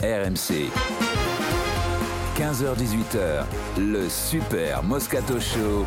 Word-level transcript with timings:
RMC. 0.00 0.70
15h18h, 2.38 3.44
le 3.78 4.08
Super 4.08 4.82
Moscato 4.82 5.40
Show. 5.40 5.86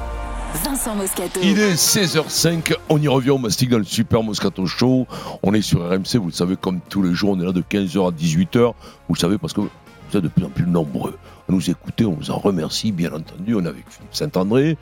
Vincent 0.63 0.95
Moscato. 0.95 1.39
Il 1.43 1.59
est 1.59 1.75
16h05, 1.75 2.75
on 2.89 2.99
y 2.99 3.07
revient, 3.07 3.31
on 3.31 3.39
mastique 3.39 3.69
dans 3.69 3.77
le 3.77 3.83
Super 3.83 4.23
Moscato 4.23 4.65
Show. 4.65 5.05
On 5.43 5.53
est 5.53 5.61
sur 5.61 5.87
RMC, 5.87 6.15
vous 6.15 6.27
le 6.27 6.31
savez, 6.31 6.55
comme 6.55 6.79
tous 6.89 7.03
les 7.03 7.13
jours, 7.13 7.31
on 7.31 7.39
est 7.39 7.45
là 7.45 7.51
de 7.51 7.61
15h 7.61 8.07
à 8.07 8.11
18h. 8.11 8.73
Vous 9.07 9.13
le 9.13 9.19
savez 9.19 9.37
parce 9.37 9.53
que 9.53 9.61
vous 9.61 10.17
êtes 10.17 10.23
de 10.23 10.27
plus 10.27 10.45
en 10.45 10.49
plus 10.49 10.65
nombreux 10.65 11.17
à 11.47 11.51
nous 11.51 11.69
écouter, 11.69 12.05
on 12.05 12.13
vous 12.13 12.31
en 12.31 12.37
remercie, 12.37 12.91
bien 12.91 13.11
entendu. 13.13 13.55
On 13.55 13.63
est 13.63 13.67
avec 13.67 13.85
Philippe 13.89 14.13
Saint-André. 14.13 14.77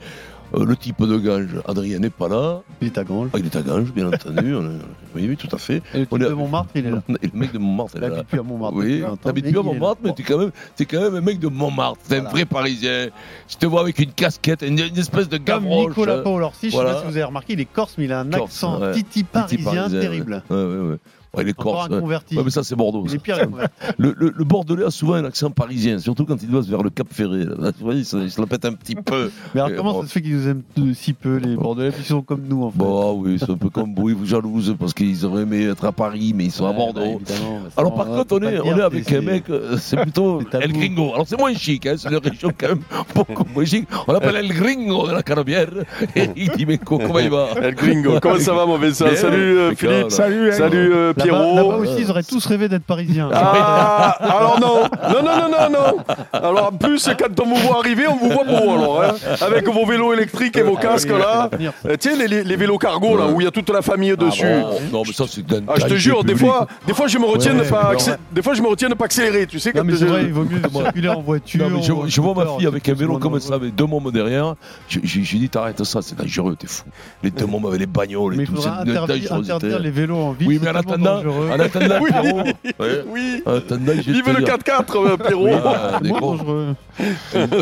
Euh, 0.54 0.64
le 0.64 0.76
type 0.76 1.02
de 1.02 1.16
Gange, 1.18 1.48
Adrien 1.66 1.98
n'est 1.98 2.08
pas 2.10 2.26
là. 2.28 2.60
Il 2.80 2.86
est 2.88 2.96
à 2.98 3.04
Grange. 3.04 3.28
Ah, 3.34 3.38
il 3.38 3.44
est 3.46 3.54
à 3.56 3.60
Gange, 3.62 3.92
bien 3.92 4.08
entendu. 4.08 4.54
Oui, 5.14 5.26
oui, 5.26 5.36
tout 5.38 5.48
à 5.54 5.58
fait. 5.58 5.82
Et 5.94 6.00
le 6.00 6.06
On 6.10 6.16
type 6.18 6.26
est- 6.26 6.30
de 6.30 6.34
Montmartre, 6.34 6.68
il 6.74 6.86
est 6.86 6.90
là. 6.90 7.02
Et 7.22 7.26
le 7.32 7.38
mec 7.38 7.50
de 7.52 7.58
Montmartre, 7.58 7.94
Il 7.96 8.04
est 8.04 8.08
là. 8.10 8.22
à 8.30 8.42
Montmartre. 8.42 8.76
Oui, 8.76 8.84
depuis 8.84 9.00
20 9.00 9.08
ans, 9.12 9.16
t'habites 9.16 9.44
mais 9.46 9.50
plus 9.52 9.58
à. 9.60 9.62
Montmartre, 9.62 10.00
mais 10.04 10.12
t'es 10.12 10.22
quand, 10.22 10.38
même, 10.38 10.50
t'es 10.76 10.84
quand 10.84 11.00
même 11.00 11.14
un 11.14 11.20
mec 11.22 11.38
de 11.40 11.48
Montmartre. 11.48 11.98
T'es 12.06 12.14
un 12.16 12.18
Voilà. 12.18 12.30
vrai 12.30 12.44
Parisien. 12.44 13.08
Je 13.48 13.56
te 13.56 13.66
vois 13.66 13.80
avec 13.80 13.98
une 13.98 14.12
casquette, 14.12 14.62
une, 14.62 14.78
une 14.78 14.98
espèce 14.98 15.28
de 15.28 15.38
Comme 15.38 15.44
gavroche. 15.64 15.88
Nicolas 15.96 16.18
Paul-Orsi, 16.18 16.66
je 16.66 16.70
sais 16.70 16.76
Voilà. 16.76 16.92
pas 16.94 17.00
si 17.00 17.04
vous 17.06 17.16
avez 17.16 17.24
remarqué, 17.24 17.54
il 17.54 17.60
est 17.60 17.64
corse, 17.64 17.94
mais 17.98 18.04
il 18.04 18.12
a 18.12 18.20
un 18.20 18.26
Corse, 18.30 18.42
accent 18.52 18.80
ouais. 18.80 18.92
titi 18.92 19.24
Petit 19.24 19.56
parisien 19.58 19.88
terrible. 19.88 20.42
Ouais, 20.50 20.56
ouais, 20.56 20.76
ouais. 20.90 20.96
Ouais, 21.38 21.44
il 21.44 21.48
est 21.48 21.58
Encore 21.58 21.72
corse. 21.74 21.88
un 21.90 21.94
ouais. 21.94 22.00
converti. 22.00 22.36
Ouais, 22.36 22.42
mais 22.44 22.50
ça, 22.50 22.62
c'est 22.62 22.76
Bordeaux. 22.76 23.06
Ça. 23.08 23.18
pire, 23.18 23.36
les. 23.36 23.44
Le, 23.98 24.14
le, 24.16 24.32
le 24.36 24.44
Bordelais 24.44 24.84
a 24.84 24.90
souvent 24.90 25.14
un 25.14 25.24
accent 25.24 25.50
parisien, 25.50 25.98
surtout 25.98 26.24
quand 26.24 26.40
il 26.42 26.48
doit 26.50 26.62
se 26.62 26.68
vers 26.68 26.82
le 26.82 26.90
Cap 26.90 27.06
Ferré. 27.10 27.44
Là, 27.58 27.72
tu 27.72 27.82
vois, 27.82 27.94
il 27.94 28.04
se, 28.04 28.16
il 28.18 28.30
se 28.30 28.40
la 28.40 28.46
pète 28.46 28.64
un 28.64 28.72
petit 28.74 28.94
peu. 28.94 29.30
Mais 29.54 29.60
alors, 29.60 29.76
comment 29.76 29.92
bon. 29.94 30.02
ça 30.02 30.08
se 30.08 30.12
fait 30.12 30.22
qu'ils 30.22 30.36
nous 30.36 30.48
aiment 30.48 30.62
si 30.94 31.12
peu, 31.14 31.36
les 31.36 31.56
Bordelais, 31.56 31.90
puis 31.90 32.02
ils 32.02 32.06
sont 32.06 32.22
comme 32.22 32.42
nous, 32.48 32.62
en 32.64 32.70
fait 32.70 32.78
Bon, 32.78 33.00
ah 33.02 33.12
oui, 33.16 33.36
c'est 33.38 33.50
un 33.50 33.56
peu 33.56 33.70
comme 33.70 33.94
vous, 33.94 34.10
ils 34.10 34.14
vous 34.14 34.26
jalousent 34.26 34.76
parce 34.78 34.94
qu'ils 34.94 35.24
auraient 35.26 35.42
aimé 35.42 35.64
être 35.66 35.84
à 35.84 35.92
Paris, 35.92 36.32
mais 36.34 36.44
ils 36.46 36.50
sont 36.52 36.66
à 36.66 36.70
Ouais, 36.70 36.76
bah, 36.76 36.92
Bordeaux. 36.92 37.20
ça, 37.24 37.34
Alors 37.76 37.94
par 37.94 38.06
contre, 38.06 38.36
on 38.36 38.42
est, 38.42 38.60
on 38.60 38.78
avec 38.78 39.10
un 39.12 39.20
mec, 39.20 39.44
euh, 39.50 39.76
c'est 39.78 39.96
plutôt. 40.00 40.40
El 40.52 40.72
Gringo. 40.72 41.12
Alors 41.14 41.26
c'est 41.26 41.38
moins 41.38 41.54
chic, 41.54 41.86
hein, 41.86 41.94
c'est 41.96 42.08
une 42.10 42.16
région 42.18 42.50
quand 42.58 42.68
même 42.68 42.80
beaucoup 43.14 43.44
moins 43.54 43.64
chic. 43.64 43.88
On 44.06 44.12
l'appelle 44.12 44.36
El 44.36 44.48
Gringo 44.52 45.06
de 45.08 45.12
la 45.12 45.22
Canebière. 45.22 45.68
Et 46.14 46.28
il 46.36 46.50
dit, 46.50 46.66
mais 46.66 46.78
co- 46.78 46.98
comment 46.98 47.18
il 47.18 47.30
va? 47.30 47.48
El 47.62 47.74
Gringo, 47.74 48.18
comment 48.20 48.38
ça 48.38 48.52
va 48.54 48.66
mon 48.66 48.78
Vincent? 48.78 49.06
Bien, 49.06 49.16
Salut 49.16 49.58
euh. 49.58 49.74
Philippe, 49.74 50.10
Salut, 50.10 50.52
salut 50.52 50.90
Là-bas 50.90 51.24
Pierrot. 51.30 51.56
là-bas 51.56 51.76
aussi, 51.76 51.94
ils 52.02 52.10
auraient 52.10 52.22
tous 52.22 52.44
rêvé 52.46 52.68
d'être 52.68 52.84
parisiens. 52.84 53.28
Ah, 53.32 54.16
alors 54.20 54.60
non, 54.60 54.82
non, 55.10 55.22
non, 55.22 55.36
non, 55.36 55.48
non, 55.50 55.70
non. 55.70 56.04
Alors 56.32 56.68
en 56.72 56.76
plus, 56.76 57.08
quand 57.18 57.40
on 57.40 57.46
vous 57.48 57.56
voit 57.56 57.78
arriver, 57.78 58.04
on 58.08 58.16
vous 58.16 58.30
voit 58.30 58.44
beau 58.44 58.70
alors, 58.70 59.02
hein, 59.02 59.14
avec 59.40 59.68
vos 59.68 59.86
vélos 59.86 60.12
électriques 60.12 60.56
et 60.56 60.62
vos 60.62 60.76
casques 60.76 61.10
là. 61.10 61.50
Euh, 61.86 61.96
Tu 62.00 62.10
sais, 62.10 62.16
les, 62.16 62.28
les- 62.28 62.44
les 62.44 62.56
vélos 62.56 62.78
cargo 62.78 63.16
là, 63.16 63.26
où 63.26 63.40
il 63.40 63.44
y 63.44 63.46
a 63.46 63.50
toute 63.50 63.70
la 63.70 63.82
famille 63.82 64.16
dessus. 64.16 64.46
Oh, 64.64 64.74
Non, 64.92 65.02
mais 65.06 65.12
ça, 65.12 65.24
c'est 65.28 65.42
Ah, 65.68 65.74
je 65.78 65.86
te 65.86 65.94
jure, 65.94 66.24
des 66.24 66.36
fois, 66.36 66.66
des 66.86 66.94
fois, 66.94 67.06
je 67.08 67.18
me 67.18 67.24
retiens 67.26 67.54
Ouais, 67.56 67.64
de 67.64 67.70
pas, 67.70 67.80
alors, 67.80 67.92
accé- 67.92 68.16
des 68.32 68.42
fois, 68.42 68.54
je 68.54 68.62
me 68.62 68.68
retiens 68.68 68.88
de 68.88 68.94
pas 68.94 69.06
accélérer, 69.06 69.46
tu 69.46 69.58
sais. 69.58 69.70
Non, 69.74 69.80
quand 69.80 69.86
mais 69.86 69.92
c'est 69.94 70.00
je- 70.00 70.06
vrai, 70.06 70.22
il 70.24 70.32
vaut 70.32 70.44
mieux 70.44 70.60
circuler 70.70 71.08
en 71.08 71.20
voiture. 71.20 71.68
Non, 71.68 71.76
mais 71.76 71.82
je, 72.08 72.20
vois 72.20 72.34
ma 72.34 72.46
fille 72.58 72.66
avec 72.66 72.88
un 72.88 72.94
vélo 72.94 73.18
comme 73.18 73.38
ça, 73.40 73.54
avec 73.54 73.74
deux 73.74 73.86
mômes 73.86 74.10
derrière. 74.10 74.54
J'ai 74.88 75.38
dit, 75.38 75.48
t'arrêtes 75.48 75.82
ça, 75.84 76.00
c'est 76.02 76.16
dangereux, 76.18 76.56
t'es 76.58 76.66
fou. 76.66 76.84
Les 77.22 77.30
deux 77.30 77.46
mômes 77.46 77.66
avec 77.66 77.80
les 77.80 77.86
bagnoles 77.86 78.34
Mais 78.36 78.44
et 78.44 78.46
tout, 78.46 78.56
c'est 78.60 78.68
interdire, 78.68 79.78
les 79.78 79.90
vélos 79.90 80.16
en 80.16 80.32
ville. 80.32 80.48
Oui, 80.48 80.58
mais 80.62 80.68
en 80.70 80.72
tellement 80.82 80.92
attendant, 81.16 81.50
en 81.50 81.60
attendant, 81.60 81.98
Oui. 82.02 82.10
Pierrot, 82.10 82.42
ouais, 82.80 83.04
Oui. 83.08 83.42
en 83.46 83.54
attendant, 83.56 83.92
je 83.92 84.00
vais 84.02 84.12
Vive 84.12 84.24
te 84.24 84.30
le 84.30 84.36
dire- 84.44 84.54
4x4, 84.56 84.96
euh, 84.96 85.16
Pierrot. 85.16 85.48
Ah, 85.64 85.98
des 86.02 86.10
gros. 86.10 86.36
dangereux. 86.36 86.66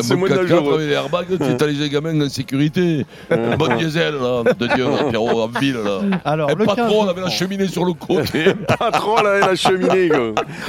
C'est 0.02 0.14
moins 0.16 0.28
bon 0.28 0.34
4x4 0.34 0.48
dangereux. 0.48 0.78
les 0.86 0.92
airbags, 0.92 1.26
tu 1.30 1.56
t'as 1.58 1.66
les 1.66 1.88
gamins 1.88 2.20
en 2.20 2.28
sécurité. 2.28 3.06
Un 3.30 3.56
bon 3.56 3.74
diesel, 3.76 4.14
là, 4.14 4.42
de 4.58 4.66
Dieu, 4.74 4.84
là, 4.84 5.04
Pierrot, 5.10 5.42
en 5.42 5.48
ville, 5.48 5.76
là. 5.84 6.18
Alors, 6.24 6.48
le 6.48 6.64
15 6.64 6.76
patron, 6.76 7.00
on 7.02 7.08
avait 7.08 7.20
la 7.20 7.30
cheminée 7.30 7.66
sur 7.68 7.84
le 7.84 7.92
côté 7.92 8.54
Patron 8.78 9.16
là, 9.22 9.40
la 9.40 9.54
cheminée. 9.54 10.08
quoi. 10.08 10.18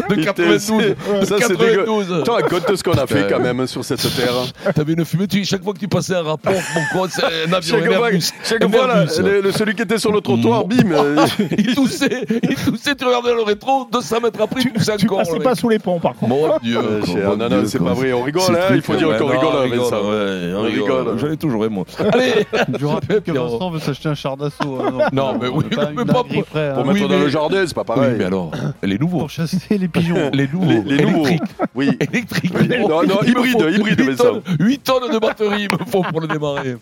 de 0.09 0.15
Il 0.15 0.25
92. 0.25 0.81
était- 0.81 1.19
De 1.21 1.25
Ça, 1.25 1.35
c'est 1.39 1.57
dégueu. 1.57 1.85
92. 1.85 2.23
Tu 2.25 2.31
racontes 2.31 2.75
ce 2.75 2.83
qu'on 2.83 2.91
a 2.93 3.07
fait 3.07 3.27
quand 3.29 3.39
même 3.39 3.65
sur 3.67 3.83
cette 3.85 4.01
terre. 4.01 4.73
T'avais 4.73 4.93
une 4.93 5.05
fumée, 5.05 5.27
tu, 5.27 5.43
chaque 5.45 5.63
fois 5.63 5.73
que 5.73 5.79
tu 5.79 5.87
passais 5.87 6.15
un 6.15 6.23
rapport, 6.23 6.53
mon 6.53 6.81
con, 7.01 7.07
c'est 7.09 7.23
un 7.23 7.53
avion, 7.53 7.77
Chaque 7.79 7.89
un 7.91 7.95
fois, 7.95 8.07
Airbus. 8.09 8.31
chaque 8.43 8.63
Un 8.63 8.69
fois 8.69 8.87
là, 8.87 8.97
Airbus. 9.03 9.21
le- 9.21 9.41
le- 9.41 9.51
celui 9.51 9.75
qui 9.75 9.81
était 9.83 9.97
sur 9.97 10.11
le 10.11 10.21
trottoir, 10.21 10.65
Mm. 10.65 10.69
bim. 10.69 10.91
euh, 10.91 11.25
il 11.57 11.75
toussait, 11.75 12.25
il 12.43 12.55
toussait, 12.71 12.95
tu 12.95 13.05
regardais 13.05 13.33
le 13.33 13.41
rétro, 13.43 13.87
200 13.91 14.19
mètres 14.21 14.41
après, 14.41 14.61
Tu 14.61 14.69
encore. 15.05 15.17
passais 15.19 15.33
le 15.37 15.39
pas 15.43 15.55
sous 15.55 15.69
les 15.69 15.79
ponts, 15.79 15.99
par 15.99 16.13
contre. 16.15 16.29
Mon 16.29 16.57
Dieu. 16.61 16.77
euh, 16.77 16.99
non, 16.99 17.47
Dieu, 17.47 17.57
non, 17.57 17.63
c'est 17.65 17.79
pas 17.79 17.93
vrai. 17.93 18.13
On 18.13 18.23
rigole, 18.23 18.41
hein, 18.49 18.73
il 18.75 18.81
faut 18.81 18.95
dire 18.95 19.09
ouais, 19.09 19.17
qu'on 19.17 19.27
rigole, 19.27 19.45
on 19.55 19.67
Vincent. 19.69 19.95
ouais, 20.01 20.53
on 20.55 20.59
On 20.59 20.63
rigole. 20.63 21.17
J'en 21.19 21.31
ai 21.31 21.37
toujours 21.37 21.65
aimé, 21.65 21.75
moi. 21.75 21.85
Allez 22.13 22.45
Je 22.79 22.85
rappelle 22.85 23.21
que. 23.21 23.31
Vincent 23.31 23.69
veut 23.71 23.79
s'acheter 23.79 24.09
un 24.09 24.15
char 24.15 24.37
d'assaut. 24.37 24.79
hein, 24.83 25.07
Non, 25.13 25.33
euh, 25.33 25.37
mais 25.41 25.47
oui, 25.47 25.63
pas 25.73 25.89
mais 25.95 26.05
pas 26.05 26.23
pour- 26.23 26.25
hein. 26.55 26.83
Mettre 26.83 27.07
dans 27.07 27.15
mais- 27.15 27.19
le 27.23 27.29
jardin, 27.29 27.63
c'est 27.65 27.73
pas 27.73 27.81
Oui, 27.81 27.95
pareil. 27.95 28.15
mais 28.17 28.25
alors, 28.25 28.51
les 28.83 28.97
nouveaux. 28.97 29.19
Pour 29.19 29.29
chasser 29.29 29.77
les 29.77 29.87
pigeons. 29.87 30.29
Les 30.33 30.47
nouveaux. 30.47 30.83
Les, 30.85 31.03
nouveaux. 31.05 31.25
électriques. 31.27 31.41
Oui. 31.75 31.89
Électriques. 31.99 32.53
Non, 32.87 33.03
non, 33.03 33.21
hybride, 33.25 33.65
hybride, 33.75 33.99
8 33.99 34.09
Vincent. 34.11 34.23
tonnes, 34.23 34.41
8 34.59 34.83
tonnes 34.83 35.11
de 35.13 35.19
batterie, 35.19 35.67
il 35.71 35.77
me 35.79 35.85
faut 35.89 36.01
pour 36.03 36.21
le 36.21 36.27
démarrer. 36.27 36.75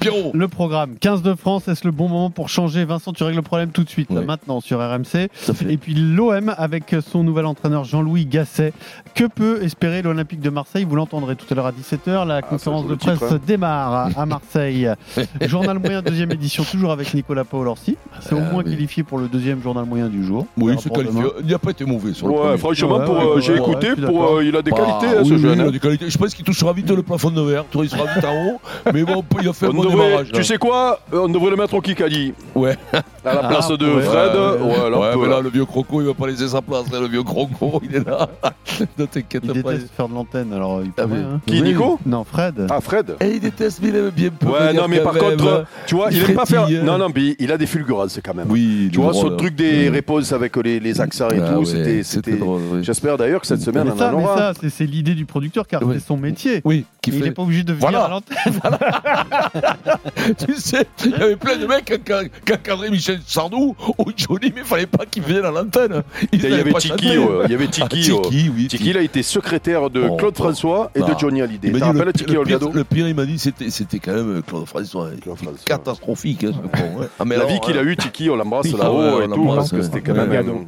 Pierrot. 0.00 0.32
Le 0.34 0.48
programme 0.48 0.96
15 1.00 1.22
de 1.22 1.34
France, 1.34 1.68
est-ce 1.68 1.84
le 1.86 1.90
bon 1.92 2.08
moment 2.08 2.30
pour 2.30 2.48
changer 2.48 2.84
Vincent, 2.84 3.12
tu 3.12 3.22
règles 3.24 3.36
le 3.36 3.42
problème 3.42 3.70
tout 3.70 3.84
de 3.84 3.88
suite, 3.88 4.10
maintenant 4.10 4.60
sur 4.60 4.78
RMC. 4.78 5.23
Et 5.68 5.76
puis 5.76 5.94
l'OM 5.94 6.54
avec 6.56 6.94
son 7.10 7.22
nouvel 7.24 7.46
entraîneur 7.46 7.84
Jean-Louis 7.84 8.26
Gasset. 8.26 8.72
Que 9.14 9.24
peut 9.24 9.62
espérer 9.62 10.02
l'Olympique 10.02 10.40
de 10.40 10.50
Marseille? 10.50 10.84
Vous 10.88 10.96
l'entendrez 10.96 11.36
tout 11.36 11.46
à 11.50 11.54
l'heure 11.54 11.66
à 11.66 11.72
17h. 11.72 12.26
La 12.26 12.42
conférence 12.42 12.82
joue 12.82 12.88
de 12.90 12.94
titre, 12.96 13.14
presse 13.16 13.32
hein. 13.32 13.40
démarre 13.46 14.08
à 14.16 14.26
Marseille. 14.26 14.88
journal 15.46 15.78
moyen, 15.78 16.02
deuxième 16.02 16.32
édition, 16.32 16.64
toujours 16.64 16.92
avec 16.92 17.12
Nicolas 17.14 17.44
Paul-Orsi. 17.44 17.96
C'est 18.20 18.34
au 18.34 18.38
Ah, 18.38 18.50
moins 18.52 18.62
oui. 18.64 18.70
qualifié 18.72 19.02
pour 19.02 19.18
le 19.18 19.28
deuxième 19.28 19.62
journal 19.62 19.84
moyen 19.84 20.08
du 20.08 20.24
jour. 20.24 20.46
Oui, 20.56 20.74
c'est 20.80 20.90
qualifié. 20.92 21.20
demain. 21.20 21.30
Il 21.44 21.50
n'a 21.50 21.58
pas 21.58 21.70
été 21.70 21.84
mauvais 21.84 22.12
sur 22.12 22.28
le 22.28 22.34
Ouais, 22.34 22.58
franchement, 22.58 22.98
Ouais, 22.98 23.04
pour, 23.04 23.14
ouais, 23.16 23.24
euh, 23.36 23.40
j'ai 23.40 23.52
ouais, 23.52 23.58
écouté, 23.58 23.94
pour, 23.96 24.24
euh, 24.36 24.44
il 24.44 24.54
a 24.56 24.62
des 24.62 24.70
Bah, 24.70 24.76
qualités, 24.78 25.16
hein, 25.16 25.20
oui, 25.22 25.28
ce 25.28 25.34
oui, 25.34 25.40
jeune. 25.40 25.54
il 25.58 25.60
a 25.60 25.64
hein. 25.66 25.70
des 25.70 25.78
qualités. 25.80 26.10
Je 26.10 26.18
pense 26.18 26.34
qu'il 26.34 26.44
touchera 26.44 26.72
vite 26.72 26.90
le 26.90 27.02
plafond 27.02 27.30
de 27.30 27.40
verre. 27.40 27.64
Il 27.74 27.88
sera 27.88 28.04
vite 28.14 28.24
en 28.24 28.46
haut. 28.46 28.60
Mais 28.92 29.02
bon, 29.04 29.24
il 29.42 29.48
a 29.48 29.52
fait 29.52 29.66
un 29.66 29.70
On 29.70 29.74
bon 29.74 29.84
devrait- 29.84 30.06
démarrage. 30.08 30.32
tu 30.32 30.44
sais 30.44 30.56
quoi? 30.58 31.00
Euh, 31.12 31.20
On 31.24 31.28
devrait 31.28 31.50
le 31.50 31.56
mettre 31.56 31.74
au 31.74 31.80
Kikadi. 31.80 32.32
Ouais. 32.54 32.76
À 32.92 33.34
la 33.34 33.40
Ah, 33.44 33.48
place 33.48 33.68
de 33.68 33.86
ouais. 33.86 34.02
Fred. 34.02 34.34
Ouais, 34.34 35.13
ouais, 35.16 35.22
peut, 35.22 35.28
mais 35.28 35.34
là. 35.36 35.40
le 35.40 35.48
vieux 35.50 35.64
croco, 35.64 36.00
il 36.00 36.06
va 36.06 36.14
pas 36.14 36.26
laisser 36.26 36.48
sa 36.48 36.62
place. 36.62 36.90
là, 36.92 37.00
le 37.00 37.08
vieux 37.08 37.22
croco, 37.22 37.80
il 37.84 37.96
est 37.96 38.06
là. 38.06 38.28
ne 38.98 39.04
t'inquiète 39.06 39.42
Il 39.44 39.62
pas. 39.62 39.72
déteste 39.72 39.92
faire 39.96 40.08
de 40.08 40.14
l'antenne, 40.14 40.52
alors 40.52 40.82
il 40.82 40.90
Ah 40.98 41.04
oui. 41.08 41.18
hein. 41.18 41.40
Qui, 41.46 41.62
Nico 41.62 41.98
Non, 42.06 42.24
Fred. 42.24 42.66
Ah, 42.70 42.80
Fred 42.80 43.16
Et 43.20 43.32
il 43.34 43.40
déteste, 43.40 43.80
mais 43.82 43.88
il 43.88 43.96
aime 43.96 44.10
bien 44.10 44.30
peu 44.30 44.46
Ouais, 44.46 44.72
non, 44.72 44.86
mais 44.88 45.00
par 45.00 45.14
même. 45.14 45.22
contre, 45.36 45.64
tu 45.86 45.94
vois, 45.94 46.08
il 46.10 46.22
aime 46.24 46.34
pas 46.34 46.46
faire. 46.46 46.68
Non, 46.84 46.98
non, 46.98 47.08
mais 47.14 47.36
il 47.38 47.52
a 47.52 47.58
des 47.58 47.66
fulgurances 47.66 48.18
quand 48.24 48.34
même. 48.34 48.46
Oui, 48.50 48.88
Tu 48.92 49.00
vois, 49.00 49.12
ce 49.14 49.26
truc 49.26 49.54
des 49.54 49.88
réponses 49.88 50.32
avec 50.32 50.56
les, 50.56 50.80
les 50.80 51.00
accents 51.00 51.30
et 51.30 51.40
Ah 51.40 51.54
tout, 51.54 51.64
c'était. 51.64 52.02
oui. 52.42 52.82
J'espère 52.82 53.16
d'ailleurs 53.16 53.40
que 53.40 53.46
cette 53.46 53.62
semaine, 53.62 53.90
on 53.94 54.00
en 54.02 54.12
aura. 54.14 54.54
ça, 54.54 54.60
c'est- 54.68 54.84
l'idée 54.84 55.14
du 55.14 55.24
producteur 55.24 55.66
car 55.66 55.80
c'est 55.92 56.00
son 56.00 56.16
métier. 56.16 56.60
Oui, 56.64 56.84
Il 57.06 57.20
n'est 57.22 57.30
pas 57.30 57.42
obligé 57.42 57.64
de 57.64 57.72
venir 57.72 58.00
à 58.00 58.08
l'antenne. 58.08 58.36
tu 60.46 60.54
sais, 60.56 60.86
il 61.04 61.10
y 61.10 61.14
avait 61.14 61.36
plein 61.36 61.56
de 61.56 61.66
mecs 61.66 61.84
qui 62.04 62.52
encadraient 62.52 62.90
Michel 62.90 63.20
Sardou 63.26 63.74
ou 63.98 64.04
Johnny, 64.16 64.52
mais 64.54 64.62
il 64.62 64.64
fallait 64.64 64.86
pas 64.86 65.03
qu'il 65.10 65.22
vienne 65.22 65.44
à 65.44 65.50
l'antenne. 65.50 66.02
Ils 66.32 66.44
Il 66.44 66.50
y 66.50 66.54
avait 66.54 66.72
Tiki, 66.74 67.18
ouais, 67.18 67.26
il 67.46 67.50
y 67.50 67.54
avait 67.54 67.66
Ah, 67.80 67.88
Tiki. 67.88 68.12
ouais. 68.12 68.20
Tiki, 68.22 68.50
oui. 68.54 68.66
Tiki, 68.68 68.90
il 68.90 68.96
a 68.96 69.02
été 69.02 69.22
secrétaire 69.22 69.90
de 69.90 70.02
Oh, 70.10 70.16
Claude 70.16 70.34
oh. 70.38 70.42
François 70.42 70.90
et 70.94 71.00
de 71.00 71.04
Non. 71.04 71.18
Johnny 71.18 71.42
Hallyday. 71.42 71.68
Il 71.68 71.76
Tu 71.76 71.82
rappelles 71.82 72.04
le, 72.06 72.12
Tiki 72.12 72.24
le 72.24 72.30
pire, 72.32 72.40
Olgado 72.40 72.72
le 72.72 72.84
pire, 72.84 73.08
il 73.08 73.14
m'a 73.14 73.24
dit, 73.26 73.38
c'était, 73.38 73.70
c'était 73.70 73.98
quand 73.98 74.12
même 74.14 74.42
Claude 74.46 74.66
François. 74.66 75.08
Claude 75.22 75.38
catastrophique, 75.64 76.44
hein, 76.44 76.52
ce 76.52 76.80
con. 76.80 77.00
ouais. 77.00 77.06
Ah, 77.18 77.24
mais 77.24 77.36
La 77.36 77.42
alors, 77.42 77.52
vie 77.54 77.60
qu'il 77.60 77.78
a 77.78 77.82
eue, 77.82 77.96
Tiki, 77.96 78.30
on 78.30 78.36
l'embrasse 78.36 78.66
Ah 78.74 78.82
là-haut 78.84 79.20
et 79.20 79.24
on 79.24 79.28
tout, 79.28 79.30
l'embrasse, 79.36 79.56
parce 79.56 79.70
que 79.70 79.76
ouais. 79.76 79.82
c'était 79.82 80.00
quand 80.00 80.14
même. 80.14 80.66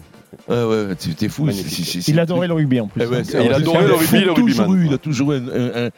Ouais, 0.48 0.64
ouais, 0.64 0.86
c'était 0.98 1.28
fou. 1.28 1.48
C'est- 1.50 1.84
c'est- 2.00 2.08
Il 2.10 2.20
adorait 2.20 2.47
le 2.47 2.53
rugby 2.54 2.78
en 2.80 2.88
plus. 2.88 3.00
Eh 3.03 3.06
ouais, 3.06 3.18
hein. 3.20 3.41
Il 3.44 3.53
adorait 3.53 3.86
le 3.86 3.94
rugby, 3.94 4.20
le 4.20 4.32
rugbyman. 4.32 4.84
Il 4.86 4.92
a 4.94 4.98
toujours 4.98 5.32
eu 5.32 5.36
un- 5.36 5.91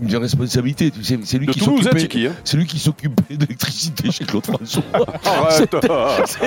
une 0.00 0.16
responsabilité. 0.16 0.90
tu 0.90 1.04
sais, 1.04 1.18
C'est 1.24 1.38
lui 1.38 1.46
qui 1.46 1.60
Toulouse, 1.60 1.86
hein, 1.86 1.90
s'occupait. 1.98 2.26
Hein. 2.28 2.32
C'est 2.44 2.56
lui 2.56 2.66
qui 2.66 2.78
s'occupait 2.78 3.22
l'électricité 3.30 4.10
chez 4.10 4.24
Claude 4.24 4.44
François. 4.46 4.82
Arrête 5.24 5.76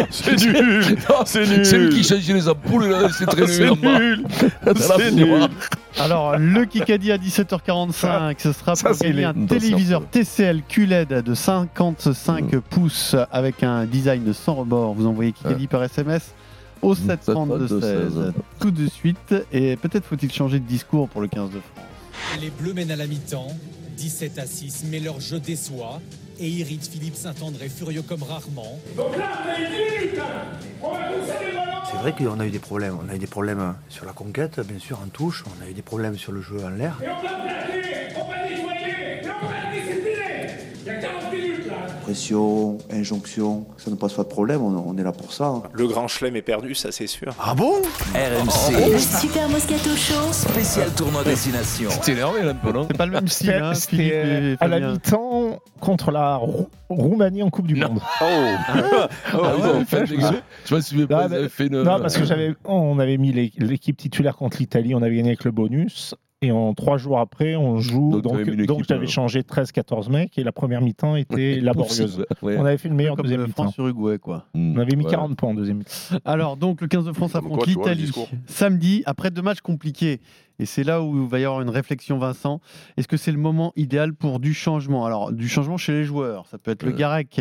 C'est 0.09 0.37
nul 0.37 0.83
C'est 1.25 1.47
nul 1.47 1.65
C'est 1.65 1.77
lui 1.77 1.89
qui 1.89 2.03
changeait 2.03 2.33
les 2.33 2.47
ampoules, 2.49 2.87
là, 2.87 3.07
c'est 3.17 3.25
très 3.25 3.47
C'est 3.47 3.69
nul. 3.69 3.79
bas. 3.81 3.99
nul 3.99 4.23
C'est 4.75 5.11
nul 5.11 5.47
Alors, 5.99 6.37
le 6.37 6.65
Kikadi 6.65 7.11
à 7.11 7.17
17h45, 7.17 8.35
ce 8.37 8.51
sera 8.51 8.75
Ça, 8.75 8.89
pour 8.89 8.97
c'est 8.97 9.05
gagner 9.05 9.19
les- 9.19 9.23
un 9.25 9.33
téléviseur 9.33 10.03
TCL 10.09 10.61
QLED 10.67 11.23
de 11.23 11.33
55 11.33 12.53
Mm. 12.53 12.61
pouces 12.69 13.15
avec 13.31 13.63
un 13.63 13.85
design 13.85 14.33
sans 14.33 14.55
rebord. 14.55 14.93
Vous 14.93 15.05
envoyez 15.07 15.31
Kikadi 15.31 15.67
par 15.67 15.83
SMS 15.83 16.33
au 16.81 16.93
732 16.95 17.67
16 17.81 18.33
tout 18.59 18.71
de 18.71 18.87
suite. 18.87 19.33
Et 19.51 19.75
peut-être 19.77 20.05
faut-il 20.05 20.31
changer 20.31 20.59
de 20.59 20.65
discours 20.67 21.07
pour 21.09 21.21
le 21.21 21.27
15 21.27 21.45
de 21.49 21.59
France. 21.59 21.86
Les 22.41 22.51
Bleus 22.51 22.73
mènent 22.73 22.91
à 22.91 22.95
la 22.95 23.07
mi-temps, 23.07 23.47
17 23.97 24.37
à 24.37 24.45
6, 24.45 24.85
mais 24.91 24.99
leur 24.99 25.19
jeu 25.19 25.39
déçoit 25.39 25.99
et 26.39 26.47
irrite 26.47 26.87
Philippe 26.87 27.15
Saint-André, 27.15 27.67
furieux 27.67 28.03
comme 28.03 28.21
rarement. 28.21 28.77
C'est 31.89 31.97
vrai 31.97 32.13
qu'on 32.13 32.39
a 32.39 32.45
eu 32.45 32.51
des 32.51 32.59
problèmes. 32.59 32.97
On 33.03 33.09
a 33.09 33.15
eu 33.15 33.19
des 33.19 33.27
problèmes 33.27 33.73
sur 33.89 34.05
la 34.05 34.13
conquête, 34.13 34.59
bien 34.59 34.77
sûr, 34.77 34.99
en 35.03 35.07
touche. 35.07 35.43
On 35.47 35.65
a 35.65 35.69
eu 35.69 35.73
des 35.73 35.81
problèmes 35.81 36.17
sur 36.17 36.31
le 36.31 36.41
jeu 36.41 36.63
en 36.63 36.69
l'air. 36.69 36.99
Pression, 42.17 42.79
injonction, 42.91 43.67
ça 43.77 43.91
ne 43.91 43.95
pose 43.95 44.11
pas 44.15 44.23
de 44.23 44.27
problème, 44.27 44.61
on, 44.63 44.75
on 44.89 44.97
est 44.97 45.03
là 45.03 45.11
pour 45.11 45.31
ça. 45.31 45.45
hein. 45.45 45.63
Le 45.73 45.85
grand 45.87 46.07
chelem 46.07 46.35
est 46.35 46.41
perdu, 46.41 46.73
ça 46.73 46.91
c'est 46.91 47.05
sûr. 47.05 47.31
Ah 47.39 47.53
bon? 47.53 47.73
RMC, 48.15 48.91
Le 48.91 48.97
Super 48.97 49.47
Moscato 49.49 49.95
Show. 49.95 50.33
spécial 50.33 50.89
tournoi 50.95 51.23
destination. 51.23 51.91
C'est 52.01 52.13
énervé 52.13 52.41
là 52.41 52.51
un 52.51 52.55
peu, 52.55 52.71
non? 52.71 52.87
C'est 52.89 52.97
pas 52.97 53.05
le 53.05 53.11
même 53.11 53.27
style, 53.27 53.51
hein, 53.51 53.75
C'était 53.75 53.97
Philippe 53.97 54.13
euh, 54.15 54.55
et 54.59 54.63
à 54.63 54.67
la 54.67 54.79
mi-temps 54.79 55.59
contre 55.79 56.09
la 56.09 56.37
Rou- 56.37 56.69
Roumanie 56.89 57.43
en 57.43 57.51
Coupe 57.51 57.67
du 57.67 57.75
Monde. 57.75 57.99
Oh, 58.21 58.25
Ah 58.25 59.55
ouais, 59.55 59.85
fait, 59.85 60.07
fait, 60.07 60.17
je 60.65 60.75
souviens 60.81 61.05
pas, 61.05 61.21
Ah, 61.25 61.27
ils 61.29 61.35
avaient 61.35 61.49
fait 61.49 61.67
une. 61.67 61.83
Non, 61.83 61.99
parce 61.99 62.17
que 62.17 62.25
j'avais, 62.25 62.55
on 62.65 62.97
avait 62.97 63.17
mis 63.17 63.31
l'é- 63.31 63.53
l'équipe 63.57 63.95
titulaire 63.95 64.35
contre 64.37 64.57
l'Italie, 64.57 64.95
on 64.95 65.03
avait 65.03 65.17
gagné 65.17 65.29
avec 65.29 65.43
le 65.43 65.51
bonus. 65.51 66.15
Et 66.43 66.51
en 66.51 66.75
trois 66.75 66.97
jours 66.97 67.17
après, 67.19 67.55
on 67.55 67.79
joue. 67.79 68.21
Donc, 68.21 68.47
Donc, 68.67 68.83
j'avais 68.87 69.05
euh, 69.05 69.09
changé 69.09 69.41
13-14 69.41 70.11
mecs 70.11 70.37
et 70.37 70.43
la 70.43 70.51
première 70.51 70.81
mi-temps 70.81 71.15
était 71.15 71.59
laborieuse. 71.59 72.23
Ouais. 72.43 72.57
On 72.59 72.65
avait 72.65 72.77
fait 72.77 72.89
le 72.89 72.95
meilleur 72.95 73.15
Comme 73.15 73.23
deuxième 73.23 73.41
le 73.41 73.47
mi-temps. 73.47 73.63
France-Uruguay, 73.63 74.19
quoi. 74.19 74.45
Mm. 74.53 74.77
On 74.77 74.79
avait 74.79 74.95
mis 74.95 75.05
Ouais. 75.05 75.11
40 75.11 75.35
points 75.35 75.49
en 75.49 75.53
deuxième 75.55 75.77
mi-temps. 75.77 76.17
Alors, 76.25 76.55
donc, 76.55 76.81
le 76.81 76.87
15 76.87 77.05
de 77.05 77.13
France 77.13 77.35
affronte 77.35 77.65
l'Italie 77.65 78.11
samedi, 78.45 79.01
après 79.07 79.31
deux 79.31 79.41
matchs 79.41 79.61
compliqués. 79.61 80.21
Et 80.59 80.65
c'est 80.65 80.83
là 80.83 81.01
où 81.03 81.23
il 81.23 81.29
va 81.29 81.39
y 81.39 81.45
avoir 81.45 81.61
une 81.61 81.69
réflexion, 81.69 82.17
Vincent. 82.17 82.59
Est-ce 82.97 83.07
que 83.07 83.17
c'est 83.17 83.31
le 83.31 83.37
moment 83.37 83.73
idéal 83.75 84.13
pour 84.13 84.39
du 84.39 84.53
changement? 84.53 85.05
Alors, 85.05 85.31
du 85.31 85.47
changement 85.47 85.77
chez 85.77 85.91
les 85.93 86.03
joueurs. 86.03 86.47
Ça 86.47 86.57
peut 86.57 86.71
être 86.71 86.83
le. 86.83 86.91
Garec 86.91 87.39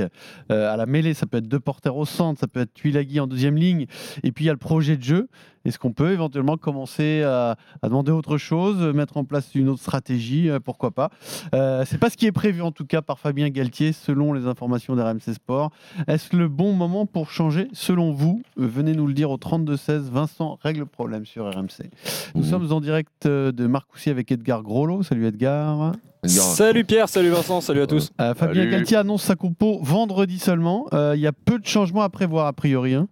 euh, 0.50 0.72
à 0.72 0.76
la 0.76 0.86
mêlée, 0.86 1.14
ça 1.14 1.26
peut 1.26 1.38
être 1.38 1.48
deux 1.48 1.60
porteurs 1.60 1.96
au 1.96 2.04
centre, 2.04 2.38
ça 2.40 2.46
peut 2.46 2.60
être 2.60 2.74
Tuilagi 2.74 3.20
en 3.20 3.26
deuxième 3.26 3.56
ligne. 3.56 3.86
Et 4.22 4.32
puis, 4.32 4.44
il 4.44 4.46
y 4.48 4.50
a 4.50 4.52
le 4.52 4.58
projet 4.58 4.96
de 4.96 5.02
jeu. 5.02 5.28
Est-ce 5.64 5.80
qu'on 5.80 5.92
peut 5.92 6.12
éventuellement 6.12 6.56
commencer 6.56 7.24
à, 7.24 7.56
à 7.82 7.88
demander 7.88 8.12
autre 8.12 8.38
chose, 8.38 8.76
mettre 8.94 9.16
en 9.16 9.24
place 9.24 9.52
une 9.56 9.68
autre 9.68 9.80
stratégie? 9.80 10.48
Euh, 10.48 10.60
Pourquoi 10.60 10.92
pas? 10.92 11.10
Euh, 11.54 11.84
C'est 11.86 11.98
pas 11.98 12.08
ce 12.10 12.16
qui 12.16 12.26
est 12.26 12.32
prévu, 12.32 12.62
en 12.62 12.70
tout 12.70 12.84
cas, 12.86 13.02
par 13.02 13.18
Fabien 13.18 13.48
Galtier, 13.48 13.92
selon 13.92 14.32
les 14.32 14.46
informations 14.46 14.94
d'RMC 14.94 15.32
Sport. 15.34 15.70
Est-ce 16.06 16.36
le 16.36 16.46
bon 16.48 16.72
moment 16.72 17.04
pour 17.06 17.30
changer, 17.30 17.66
selon 17.72 18.12
vous 18.12 18.42
Euh, 18.60 18.66
Venez 18.68 18.92
nous 18.92 19.06
le 19.08 19.14
dire 19.14 19.30
au 19.30 19.38
32-16. 19.38 20.10
Vincent 20.10 20.58
règle 20.62 20.80
le 20.80 20.86
problème 20.86 21.24
sur 21.26 21.46
RMC. 21.52 21.90
Nous 22.36 22.42
Mhm. 22.42 22.48
sommes 22.48 22.72
en 22.72 22.80
direct 22.80 23.05
euh, 23.26 23.52
de 23.52 23.66
Marcoussis 23.66 24.10
avec 24.10 24.30
Edgar 24.32 24.62
Groslo. 24.62 25.02
Salut 25.02 25.26
Edgar. 25.26 25.92
Salut 26.24 26.84
Pierre, 26.84 27.08
salut 27.08 27.28
Vincent, 27.30 27.60
salut 27.60 27.82
à 27.82 27.86
tous. 27.86 28.10
Euh, 28.20 28.34
Fabien 28.34 28.62
Salut. 28.62 28.70
Galtier 28.72 28.96
annonce 28.96 29.22
sa 29.22 29.36
compo 29.36 29.78
vendredi 29.82 30.38
seulement. 30.38 30.86
Euh, 30.92 31.12
Il 31.14 31.20
y 31.20 31.26
a 31.26 31.32
peu 31.32 31.58
de 31.58 31.66
changements 31.66 32.02
à 32.02 32.08
prévoir 32.08 32.46
a 32.46 32.52
priori. 32.52 32.94
hein. 32.94 33.06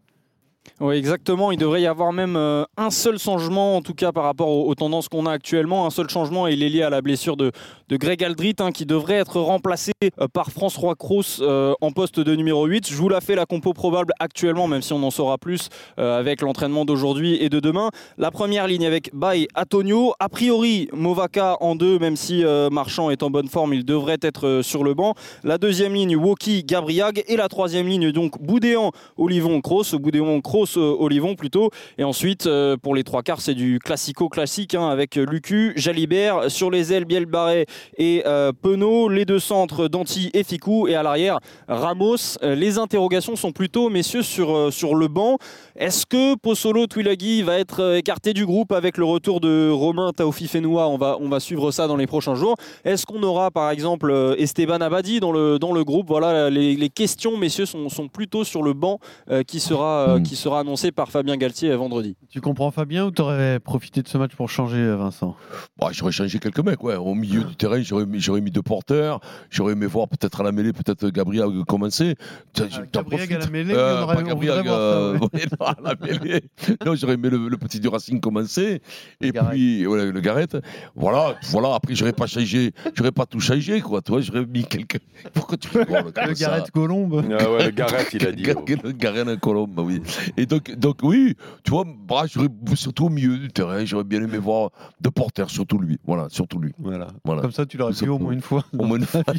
Oui, 0.80 0.96
exactement. 0.96 1.52
Il 1.52 1.58
devrait 1.58 1.82
y 1.82 1.86
avoir 1.86 2.12
même 2.12 2.36
euh, 2.36 2.64
un 2.76 2.90
seul 2.90 3.18
changement, 3.18 3.76
en 3.76 3.82
tout 3.82 3.94
cas 3.94 4.12
par 4.12 4.24
rapport 4.24 4.48
aux, 4.48 4.74
tendances 4.74 5.08
qu'on 5.08 5.26
a 5.26 5.32
actuellement. 5.32 5.86
Un 5.86 5.90
seul 5.90 6.08
changement, 6.08 6.48
et 6.48 6.52
il 6.52 6.62
est 6.62 6.68
lié 6.68 6.82
à 6.82 6.90
la 6.90 7.00
blessure 7.00 7.36
de, 7.36 7.52
de 7.88 7.96
Greg 7.96 8.24
Aldrit, 8.24 8.54
hein, 8.60 8.72
qui 8.72 8.86
devrait 8.86 9.14
être 9.14 9.40
remplacé 9.40 9.92
euh, 10.20 10.28
par 10.32 10.50
François 10.50 10.94
Kroos 10.94 11.40
euh, 11.40 11.74
en 11.80 11.90
poste 11.90 12.18
de 12.18 12.34
numéro 12.34 12.66
8. 12.66 12.90
Je 12.90 12.96
vous 12.96 13.08
la 13.08 13.20
fais 13.20 13.34
la 13.34 13.46
compo 13.46 13.72
probable 13.72 14.12
actuellement, 14.18 14.66
même 14.66 14.82
si 14.82 14.92
on 14.92 15.02
en 15.02 15.10
saura 15.10 15.38
plus 15.38 15.68
euh, 15.98 16.18
avec 16.18 16.40
l'entraînement 16.40 16.84
d'aujourd'hui 16.84 17.36
et 17.42 17.48
de 17.48 17.60
demain. 17.60 17.90
La 18.18 18.30
première 18.30 18.66
ligne 18.66 18.86
avec 18.86 19.14
Bay, 19.14 19.46
Antonio. 19.54 20.14
A 20.18 20.28
priori, 20.28 20.88
Movaka 20.92 21.56
en 21.60 21.76
deux, 21.76 21.98
même 21.98 22.16
si 22.16 22.44
Marchand 22.70 23.10
est 23.10 23.22
en 23.22 23.30
bonne 23.30 23.48
forme, 23.48 23.74
il 23.74 23.84
devrait 23.84 24.18
être 24.22 24.60
sur 24.62 24.84
le 24.84 24.94
banc. 24.94 25.14
La 25.42 25.58
deuxième 25.58 25.94
ligne, 25.94 26.16
Woki, 26.16 26.64
Gabriag. 26.64 27.22
Et 27.28 27.36
la 27.36 27.48
troisième 27.48 27.86
ligne, 27.86 28.10
donc 28.12 28.40
Boudéan, 28.40 28.90
Olivon, 29.16 29.60
Kroos. 29.60 29.96
Boudéan, 29.98 30.40
Euh, 30.54 30.96
Olivon 30.98 31.34
plutôt. 31.34 31.70
Et 31.98 32.04
ensuite, 32.04 32.46
euh, 32.46 32.76
pour 32.76 32.94
les 32.94 33.04
trois 33.04 33.22
quarts, 33.22 33.40
c'est 33.40 33.54
du 33.54 33.78
classico 33.78 34.28
classique 34.28 34.74
hein, 34.74 34.88
avec 34.88 35.16
Lucu, 35.16 35.72
Jalibert, 35.76 36.50
sur 36.50 36.70
les 36.70 36.92
ailes, 36.92 37.04
Bielbarré 37.04 37.66
et 37.98 38.22
euh, 38.26 38.52
Penaud, 38.52 39.08
les 39.08 39.24
deux 39.24 39.40
centres, 39.40 39.88
Danti 39.88 40.30
et 40.32 40.44
Ficou, 40.44 40.86
et 40.86 40.94
à 40.94 41.02
l'arrière, 41.02 41.40
Ramos. 41.68 42.38
Euh, 42.42 42.54
les 42.54 42.78
interrogations 42.78 43.36
sont 43.36 43.52
plutôt, 43.52 43.90
messieurs, 43.90 44.22
sur, 44.22 44.94
le 44.94 45.08
banc. 45.08 45.38
Est-ce 45.76 46.06
que 46.06 46.36
Possolo 46.36 46.86
Twilaghi 46.86 47.42
va 47.42 47.58
être 47.58 47.96
écarté 47.96 48.32
du 48.32 48.46
groupe 48.46 48.72
avec 48.72 48.96
le 48.96 49.04
retour 49.04 49.40
de 49.40 49.70
Romain 49.70 50.12
Taofi 50.12 50.46
Fenoua 50.46 50.88
on 50.88 51.28
va, 51.28 51.40
suivre 51.40 51.72
ça 51.72 51.88
dans 51.88 51.96
les 51.96 52.06
prochains 52.06 52.34
jours. 52.34 52.56
Est-ce 52.84 53.06
qu'on 53.06 53.22
aura 53.22 53.50
par 53.50 53.70
exemple 53.70 54.34
Esteban 54.38 54.80
Abadi 54.80 55.18
dans 55.20 55.32
le, 55.32 55.84
groupe? 55.84 56.06
Voilà, 56.08 56.48
les, 56.50 56.90
questions, 56.90 57.36
messieurs, 57.36 57.66
sont, 57.66 58.08
plutôt 58.12 58.44
sur 58.44 58.62
le 58.62 58.72
banc 58.72 58.98
qui 59.46 59.58
sera 59.58 60.18
annoncé 60.52 60.92
par 60.92 61.10
Fabien 61.10 61.36
Galtier 61.36 61.70
euh, 61.70 61.76
vendredi. 61.76 62.16
Tu 62.30 62.40
comprends 62.40 62.70
Fabien 62.70 63.06
ou 63.06 63.10
t'aurais 63.10 63.58
profité 63.60 64.02
de 64.02 64.08
ce 64.08 64.18
match 64.18 64.32
pour 64.36 64.50
changer 64.50 64.76
euh, 64.78 64.96
Vincent? 64.96 65.36
Bon, 65.78 65.88
j'aurais 65.92 66.12
changé 66.12 66.38
quelques 66.38 66.60
mecs, 66.60 66.82
ouais. 66.84 66.96
Au 66.96 67.14
milieu 67.14 67.44
du 67.44 67.56
terrain, 67.56 67.80
j'aurais 67.82 68.06
mis, 68.06 68.20
j'aurais 68.20 68.40
mis 68.40 68.50
deux 68.50 68.62
porteurs. 68.62 69.20
J'aurais 69.50 69.72
aimé 69.72 69.86
voir 69.86 70.08
peut-être 70.08 70.40
à 70.40 70.44
la 70.44 70.52
mêlée, 70.52 70.72
peut-être 70.72 71.08
Gabriel 71.08 71.48
commencer. 71.66 72.14
T'en 72.52 72.64
Gabriel 72.92 73.32
à 73.34 73.38
la 73.38 73.46
mêlée, 73.46 73.74
Euh, 73.74 74.00
on 74.00 74.02
aurait- 74.04 74.14
pas 74.16 74.20
on 74.22 74.24
Gabriel, 74.26 74.56
voudrait 74.58 74.68
voir 74.68 74.78
ça, 74.78 74.96
euh, 74.96 75.18
ouais. 75.18 75.46
non, 75.60 75.66
à 75.66 75.76
la 75.82 75.94
mêlée. 76.00 76.40
Non, 76.84 76.94
j'aurais 76.94 77.14
aimé 77.14 77.30
le, 77.30 77.48
le 77.48 77.56
petit 77.56 77.80
du 77.80 77.88
Racing 77.88 78.20
commencer. 78.20 78.82
Et 79.20 79.32
puis, 79.32 79.86
ouais, 79.86 80.10
le 80.12 80.20
Gareth. 80.20 80.56
Voilà, 80.94 81.36
voilà. 81.50 81.74
Après, 81.74 81.94
j'aurais 81.94 82.12
pas 82.12 82.26
changé, 82.26 82.72
j'aurais 82.94 83.12
pas 83.12 83.26
tout 83.26 83.40
changé, 83.40 83.80
quoi. 83.80 84.02
Toi, 84.02 84.20
j'aurais 84.20 84.44
mis 84.46 84.64
quelques. 84.64 84.98
Pourquoi 85.32 85.56
tu 85.56 85.68
rigoles 85.76 86.04
Le 86.26 86.34
ça 86.34 86.46
Gareth 86.46 86.70
Colombe. 86.70 87.24
Ah 87.38 87.50
ouais, 87.50 87.64
le 87.66 87.70
Gareth, 87.70 88.12
il 88.12 88.26
a 88.26 88.32
dit. 88.32 88.44
oh. 88.54 88.64
Le 89.24 89.36
colombe, 89.36 89.70
bah 89.74 89.82
oui. 89.82 90.00
Et 90.36 90.46
donc, 90.46 90.74
donc 90.76 90.98
oui, 91.02 91.36
tu 91.62 91.70
vois, 91.70 91.84
bah, 91.86 92.22
j'aurais 92.30 92.48
surtout 92.74 93.06
au 93.06 93.08
milieu 93.08 93.38
du 93.38 93.48
terrain, 93.48 93.84
j'aurais 93.84 94.04
bien 94.04 94.22
aimé 94.22 94.38
voir 94.38 94.70
deux 95.00 95.10
porteurs, 95.10 95.50
surtout 95.50 95.78
lui. 95.78 95.98
Voilà, 96.06 96.26
surtout 96.30 96.58
lui. 96.58 96.72
Voilà. 96.78 97.08
Voilà. 97.24 97.42
Comme 97.42 97.52
ça, 97.52 97.66
tu 97.66 97.76
l'aurais 97.76 97.92
pu 97.94 98.08
au 98.08 98.18
moins 98.18 98.32
une 98.32 98.40
fois. 98.40 98.64
Au 98.78 98.84
moins 98.84 98.98
une 98.98 99.06
fois. 99.06 99.22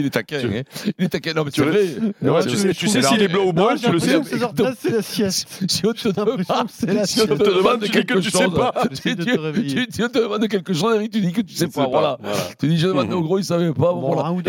Il 0.00 0.06
est 0.06 0.10
taquin. 0.10 0.38
hein. 0.38 0.62
Il 0.98 1.04
est 1.04 1.08
taquin. 1.08 1.32
Non, 1.34 1.44
mais 1.44 1.50
Tu- 1.50 1.62
vrai. 1.62 1.84
Ouais, 2.22 2.42
C'est- 2.42 2.48
tu 2.48 2.56
sais, 2.56 2.74
tu 2.74 2.88
sais 2.88 3.02
s'il 3.02 3.22
est 3.22 3.28
bleu 3.28 3.40
ou 3.42 3.52
brun, 3.52 3.74
Non, 3.74 3.80
tu 3.80 3.90
le 3.92 3.98
sais. 3.98 4.20
c'est 4.78 4.90
la 4.90 5.02
sieste. 5.02 5.64
Si 5.70 5.82
on 5.86 5.92
te 5.92 6.08
demande, 6.08 6.38
que 6.38 6.72
c'est 6.72 6.92
la 6.92 7.06
si 7.06 7.20
on 7.20 7.26
te 7.26 7.34
sieste. 7.34 7.56
demande 7.56 7.82
tu 7.82 7.90
quelque 7.90 8.20
sais 8.20 8.30
chose, 8.30 8.54
pas. 8.54 8.72
si 8.92 9.10
on 10.02 10.08
te 10.08 10.18
demande 10.18 10.48
quelque 10.48 10.72
chose, 10.72 10.98
tu 11.12 11.20
dis 11.20 11.32
que 11.32 11.40
tu 11.42 11.54
sais 11.54 11.68
pas. 11.68 11.86
Voilà. 11.86 12.18
Tu 12.58 12.68
dis, 12.68 12.78
je 12.78 12.88
demande 12.88 13.12
au 13.12 13.20
gros, 13.22 13.38
il 13.38 13.44
savait 13.44 13.72
pas. 13.72 13.92
Bon, 13.92 14.12
voilà. 14.12 14.28
un 14.28 14.40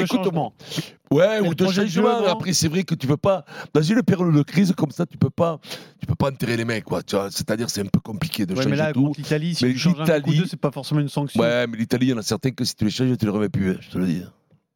Ouais, 1.11 1.41
ou 1.41 1.53
de 1.53 2.01
non 2.01 2.25
Après, 2.27 2.53
c'est 2.53 2.69
vrai 2.69 2.83
que 2.83 2.95
tu 2.95 3.05
peux 3.05 3.17
pas, 3.17 3.43
dans 3.73 3.81
une 3.81 4.01
période 4.01 4.33
de 4.33 4.43
crise 4.43 4.73
comme 4.75 4.91
ça, 4.91 5.05
tu 5.05 5.17
peux 5.17 5.29
pas, 5.29 5.59
tu 5.99 6.05
peux 6.05 6.15
pas 6.15 6.29
enterrer 6.29 6.55
les 6.55 6.65
mecs, 6.65 6.85
quoi. 6.85 7.01
C'est-à-dire, 7.29 7.69
c'est 7.69 7.81
un 7.81 7.85
peu 7.85 7.99
compliqué 7.99 8.45
de 8.45 8.53
Ouais, 8.53 8.59
mais 8.59 8.71
changer 8.71 8.75
là, 8.77 8.93
tout. 8.93 9.13
l'Italie, 9.17 9.55
si 9.55 9.65
Mais 9.65 9.73
tu 9.73 9.79
changes 9.79 10.09
un 10.09 10.21
coup 10.21 10.31
c'est 10.47 10.59
pas 10.59 10.71
forcément 10.71 11.01
une 11.01 11.09
sanction. 11.09 11.41
Ouais, 11.41 11.67
mais 11.67 11.77
l'Italie, 11.77 12.07
il 12.07 12.09
y 12.09 12.13
en 12.13 12.17
a 12.17 12.21
certains 12.21 12.51
que 12.51 12.63
si 12.63 12.75
tu 12.75 12.85
les 12.85 12.91
changes, 12.91 13.17
tu 13.17 13.25
les 13.25 13.31
remets 13.31 13.49
plus, 13.49 13.77
je 13.81 13.89
te 13.89 13.97
le 13.97 14.07
dis. 14.07 14.23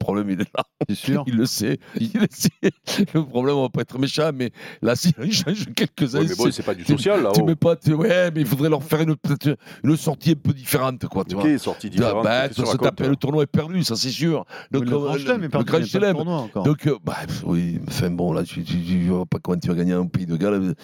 Le 0.02 0.06
problème, 0.06 0.30
il 0.30 0.42
est 0.42 0.50
là. 0.56 0.64
C'est 0.90 0.96
sûr. 0.96 1.24
Il 1.26 1.36
le 1.38 1.46
sait. 1.46 1.80
Il 2.00 2.12
le 2.14 2.28
sait. 2.30 2.50
Le 3.14 3.24
problème, 3.26 3.56
on 3.56 3.64
va 3.64 3.70
pas 3.70 3.82
être 3.82 3.98
méchant, 3.98 4.30
mais 4.36 4.52
là, 4.82 4.96
si 4.96 5.14
change 5.32 5.66
quelques-uns, 5.76 6.20
Ouais, 6.20 6.26
mais 6.30 6.36
bon, 6.36 6.52
c'est- 6.52 6.64
pas 6.64 6.76
du 6.76 6.84
tu- 6.84 6.92
social, 6.92 7.24
là. 7.24 7.32
tu 7.34 7.42
mets 7.44 7.56
pas, 7.56 7.76
tu- 7.76 7.94
ouais, 7.94 8.30
mais 8.32 8.42
il 8.42 8.46
faudrait 8.46 8.70
leur 8.70 8.84
faire 8.84 9.02
une, 9.02 9.16
peut-être 9.16 9.58
une 9.84 9.96
sortie 9.98 10.32
un 10.32 10.36
peu 10.36 10.54
différente, 10.54 11.08
quoi. 11.08 11.24
Tu 11.24 11.34
vois. 11.36 11.46
Ok, 11.46 11.60
sortie 11.60 11.88
vois, 11.90 11.96
différente. 11.96 12.24
bah, 12.24 12.50
ça 12.54 13.08
le 13.08 13.16
tournoi 13.16 13.44
est 13.44 13.48
perdu, 13.48 13.84
ça 13.84 13.96
c'est 13.96 14.10
sûr. 14.10 14.46
Le 14.70 14.82
Donc, 14.82 14.90
grand 14.90 15.16
euh, 15.16 15.18
chelem 15.18 15.40
est 15.40 15.44
le 15.44 15.50
perdu, 15.50 15.72
grand 15.72 16.12
tournoi 16.14 16.36
encore. 16.38 16.64
Donc, 16.64 16.86
euh, 16.88 16.98
bah, 17.04 17.16
oui, 17.46 17.80
enfin 17.88 18.10
bon, 18.12 18.34
là, 18.34 18.44
tu, 18.44 18.64
tu, 18.64 18.80
tu 18.84 19.08
vois 19.08 19.26
pas 19.26 19.40
comment 19.40 19.58
tu 19.58 19.70
vas 19.70 19.76
gagner 19.76 19.94
un 19.94 20.06
pays 20.08 20.26
de 20.26 20.36
Galles. 20.38 20.76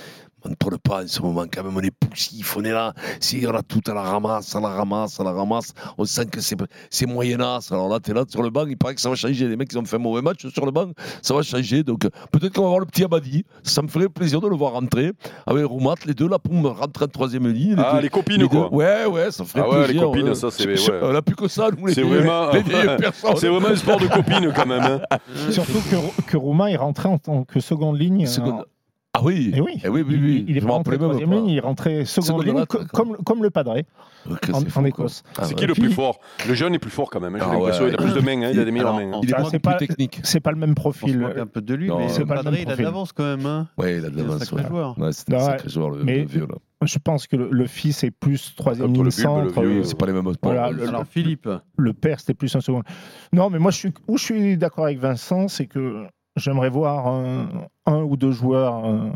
On 0.43 0.49
ne 0.49 0.55
tourne 0.55 0.77
pas 0.79 1.03
en 1.03 1.07
ce 1.07 1.21
moment, 1.21 1.43
quand 1.51 1.63
même, 1.63 1.77
on 1.77 1.81
est 1.81 1.91
poussif, 1.91 2.57
on 2.57 2.63
est 2.63 2.71
là. 2.71 2.93
Si 3.19 3.45
on 3.47 3.53
a 3.53 3.61
tout 3.61 3.81
à 3.87 3.93
la 3.93 4.01
ramasse, 4.01 4.55
à 4.55 4.59
la 4.59 4.69
ramasse, 4.69 5.19
à 5.19 5.23
la 5.23 5.31
ramasse, 5.33 5.73
on 5.97 6.05
sent 6.05 6.25
que 6.27 6.41
c'est, 6.41 6.55
c'est 6.89 7.05
moyenasse. 7.05 7.71
Alors 7.71 7.87
là, 7.89 7.99
tu 7.99 8.11
es 8.11 8.13
là 8.13 8.23
sur 8.27 8.41
le 8.41 8.49
banc, 8.49 8.65
il 8.67 8.77
paraît 8.77 8.95
que 8.95 9.01
ça 9.01 9.09
va 9.09 9.15
changer. 9.15 9.47
Les 9.47 9.55
mecs, 9.55 9.71
ils 9.71 9.77
ont 9.77 9.85
fait 9.85 9.97
un 9.97 9.99
mauvais 9.99 10.21
match 10.21 10.47
sur 10.47 10.65
le 10.65 10.71
banc, 10.71 10.87
ça 11.21 11.33
va 11.35 11.41
changer. 11.43 11.83
Donc, 11.83 12.01
peut-être 12.31 12.53
qu'on 12.53 12.63
va 12.63 12.67
voir 12.69 12.79
le 12.79 12.85
petit 12.87 13.03
Abadi. 13.03 13.45
Ça 13.63 13.81
me 13.81 13.87
ferait 13.87 14.09
plaisir 14.09 14.41
de 14.41 14.47
le 14.47 14.55
voir 14.55 14.73
rentrer 14.73 15.11
avec 15.45 15.65
Roumat, 15.65 15.95
les 16.05 16.13
deux 16.13 16.27
là, 16.27 16.39
pour 16.39 16.53
me 16.53 16.69
rentrer 16.69 17.05
en 17.05 17.07
troisième 17.07 17.47
ligne. 17.47 17.75
Ah, 17.77 17.93
deux- 17.95 18.01
les 18.01 18.09
copines, 18.09 18.37
deux- 18.37 18.47
quoi. 18.47 18.73
Ouais, 18.73 19.05
ouais, 19.05 19.31
ça 19.31 19.45
ferait 19.45 19.61
Ah 19.63 19.69
ouais, 19.69 19.77
les 19.79 19.83
plaisir. 19.85 20.01
copines, 20.03 20.29
ouais. 20.29 20.35
ça, 20.35 20.49
c'est- 20.51 20.67
ouais. 20.67 20.99
On 21.03 21.13
n'a 21.13 21.21
plus 21.21 21.35
que 21.35 21.47
ça, 21.47 21.69
nous, 21.77 21.85
les 21.85 21.93
C'est 21.93 22.01
vraiment, 22.01 22.51
les 22.51 22.63
c'est 23.37 23.47
vraiment 23.47 23.67
un 23.67 23.75
sport 23.75 23.99
de 23.99 24.07
copines 24.07 24.51
quand 24.55 24.65
même. 24.65 24.81
hein. 24.81 25.17
Surtout 25.51 25.81
que, 25.89 26.21
que 26.31 26.37
Romain 26.37 26.67
est 26.67 26.77
rentré 26.77 27.09
en 27.09 27.17
tant 27.19 27.43
que 27.43 27.59
seconde 27.59 27.99
ligne. 27.99 28.25
Seconde- 28.25 28.61
euh, 28.61 28.63
Ah 29.13 29.19
oui, 29.23 29.51
Et 29.53 29.59
oui, 29.59 29.73
Eh 29.83 29.89
oui, 29.89 30.03
oui, 30.07 30.13
il, 30.15 30.23
oui. 30.23 30.45
il 30.47 30.57
est 30.57 30.61
pas 30.61 30.71
rentré 30.71 30.97
troisième 30.97 31.29
pas. 31.29 31.35
ligne, 31.35 31.47
il 31.47 31.57
est 31.57 31.61
rentré 31.61 32.05
seconde 32.05 32.45
ligne, 32.45 32.65
co- 32.65 32.79
comme, 32.93 33.17
comme 33.17 33.43
le 33.43 33.49
Padré 33.49 33.85
Ok, 34.29 34.49
en. 34.53 34.85
Écosse. 34.85 35.23
Ah 35.37 35.43
C'est 35.43 35.53
qui 35.55 35.65
le 35.67 35.73
plus 35.73 35.91
fort? 35.91 36.21
Le 36.47 36.53
jeune 36.53 36.73
est 36.75 36.79
plus 36.79 36.89
fort 36.91 37.09
quand 37.09 37.19
même. 37.19 37.35
hein, 37.35 37.39
J'ai 37.41 37.45
Ah 37.49 37.53
l'impression 37.53 37.83
ouais. 37.83 37.89
il 37.89 37.95
a 37.95 37.97
plus 37.97 38.13
de 38.13 38.19
mains, 38.21 38.41
hein, 38.41 38.51
il 38.53 38.59
a 38.59 38.63
des 38.63 38.71
meilleures 38.71 38.95
mains. 38.95 39.11
en- 39.11 39.21
Il 39.21 39.29
il 39.29 39.35
est 39.35 39.43
c'est 39.45 39.49
plus 39.51 39.59
pas- 39.59 39.73
technique. 39.75 40.21
C'est 40.23 40.39
pas 40.39 40.51
le 40.51 40.57
même 40.57 40.75
profil. 40.75 41.27
un 41.37 41.45
peu 41.45 41.59
de 41.61 41.73
lui, 41.75 41.89
Non, 41.89 41.97
mais 41.99 42.07
c'est 42.07 42.25
pas 42.25 42.35
le 42.35 42.43
Padré, 42.43 42.51
même 42.59 42.67
il 42.67 42.71
a 42.71 42.75
de 42.77 42.83
l'avance 42.83 43.11
quand 43.11 43.23
même. 43.25 43.45
Hein. 43.45 43.67
Ouais, 43.77 43.97
il 43.97 44.05
a 44.05 44.09
de 44.09 44.15
C'est 44.15 44.21
un 44.21 44.23
l'avance. 44.23 44.39
sacré 44.45 44.55
ouais. 44.63 44.69
joueur. 44.69 44.95
C'est 45.11 45.33
un 45.33 45.39
sacré 45.39 45.69
joueur, 45.69 45.89
le, 45.89 46.03
vieux, 46.23 46.47
là. 46.49 46.55
Je 46.83 46.97
pense 46.97 47.27
que 47.27 47.35
le, 47.35 47.67
fils 47.67 48.03
est 48.05 48.11
plus 48.11 48.55
troisième 48.55 48.93
ligne 48.93 49.11
centre. 49.11 49.53
C'est 49.83 49.97
pas 49.97 50.05
les 50.05 50.13
mêmes 50.13 50.31
Alors 50.41 51.05
Philippe, 51.05 51.49
le 51.77 51.91
père, 51.93 52.21
c'était 52.21 52.33
plus 52.33 52.55
un 52.55 52.61
second. 52.61 52.81
Non, 53.33 53.49
mais 53.49 53.59
moi, 53.59 53.71
où 54.07 54.17
je 54.17 54.23
suis 54.23 54.57
d'accord 54.57 54.85
avec 54.85 54.99
Vincent, 54.99 55.49
c'est 55.49 55.67
que 55.67 56.05
j'aimerais 56.41 56.69
voir 56.69 57.07
un, 57.07 57.67
un 57.85 58.01
ou 58.01 58.17
deux 58.17 58.31
joueurs 58.31 58.85
euh, 58.85 59.09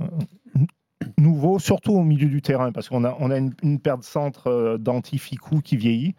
nouveaux, 1.17 1.59
surtout 1.59 1.93
au 1.93 2.03
milieu 2.03 2.29
du 2.29 2.41
terrain, 2.41 2.71
parce 2.71 2.87
qu'on 2.87 3.03
a, 3.03 3.15
on 3.19 3.31
a 3.31 3.37
une, 3.37 3.53
une 3.63 3.79
paire 3.79 3.97
de 3.97 4.03
centre 4.03 4.47
euh, 4.47 4.77
d'Antificou 4.77 5.61
qui 5.61 5.75
vieillit. 5.75 6.15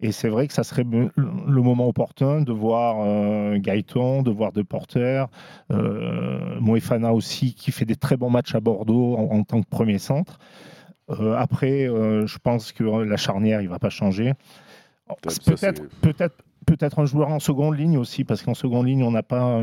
Et 0.00 0.12
c'est 0.12 0.28
vrai 0.28 0.48
que 0.48 0.52
ça 0.52 0.64
serait 0.64 0.84
le 0.84 1.62
moment 1.62 1.88
opportun 1.88 2.42
de 2.42 2.52
voir 2.52 2.96
euh, 2.98 3.58
Gaëtan, 3.58 4.22
de 4.22 4.30
voir 4.30 4.52
De 4.52 4.62
Porter, 4.62 5.24
euh, 5.72 6.60
Moefana 6.60 7.14
aussi, 7.14 7.54
qui 7.54 7.72
fait 7.72 7.86
des 7.86 7.96
très 7.96 8.16
bons 8.16 8.28
matchs 8.28 8.54
à 8.54 8.60
Bordeaux 8.60 9.16
en, 9.16 9.38
en 9.38 9.44
tant 9.44 9.62
que 9.62 9.68
premier 9.68 9.98
centre. 9.98 10.38
Euh, 11.10 11.34
après, 11.36 11.86
je 11.86 12.38
pense 12.38 12.72
que 12.72 12.84
la 12.84 13.16
charnière, 13.16 13.60
il 13.60 13.66
ne 13.66 13.70
va 13.70 13.78
pas 13.78 13.88
changer. 13.88 14.32
Peut-être 16.02 16.34
peut-être 16.66 16.98
un 16.98 17.06
joueur 17.06 17.28
en 17.28 17.40
seconde 17.40 17.78
ligne 17.78 17.96
aussi, 17.98 18.24
parce 18.24 18.42
qu'en 18.42 18.54
seconde 18.54 18.86
ligne, 18.86 19.02
on 19.02 19.10
n'a 19.10 19.22
pas, 19.22 19.62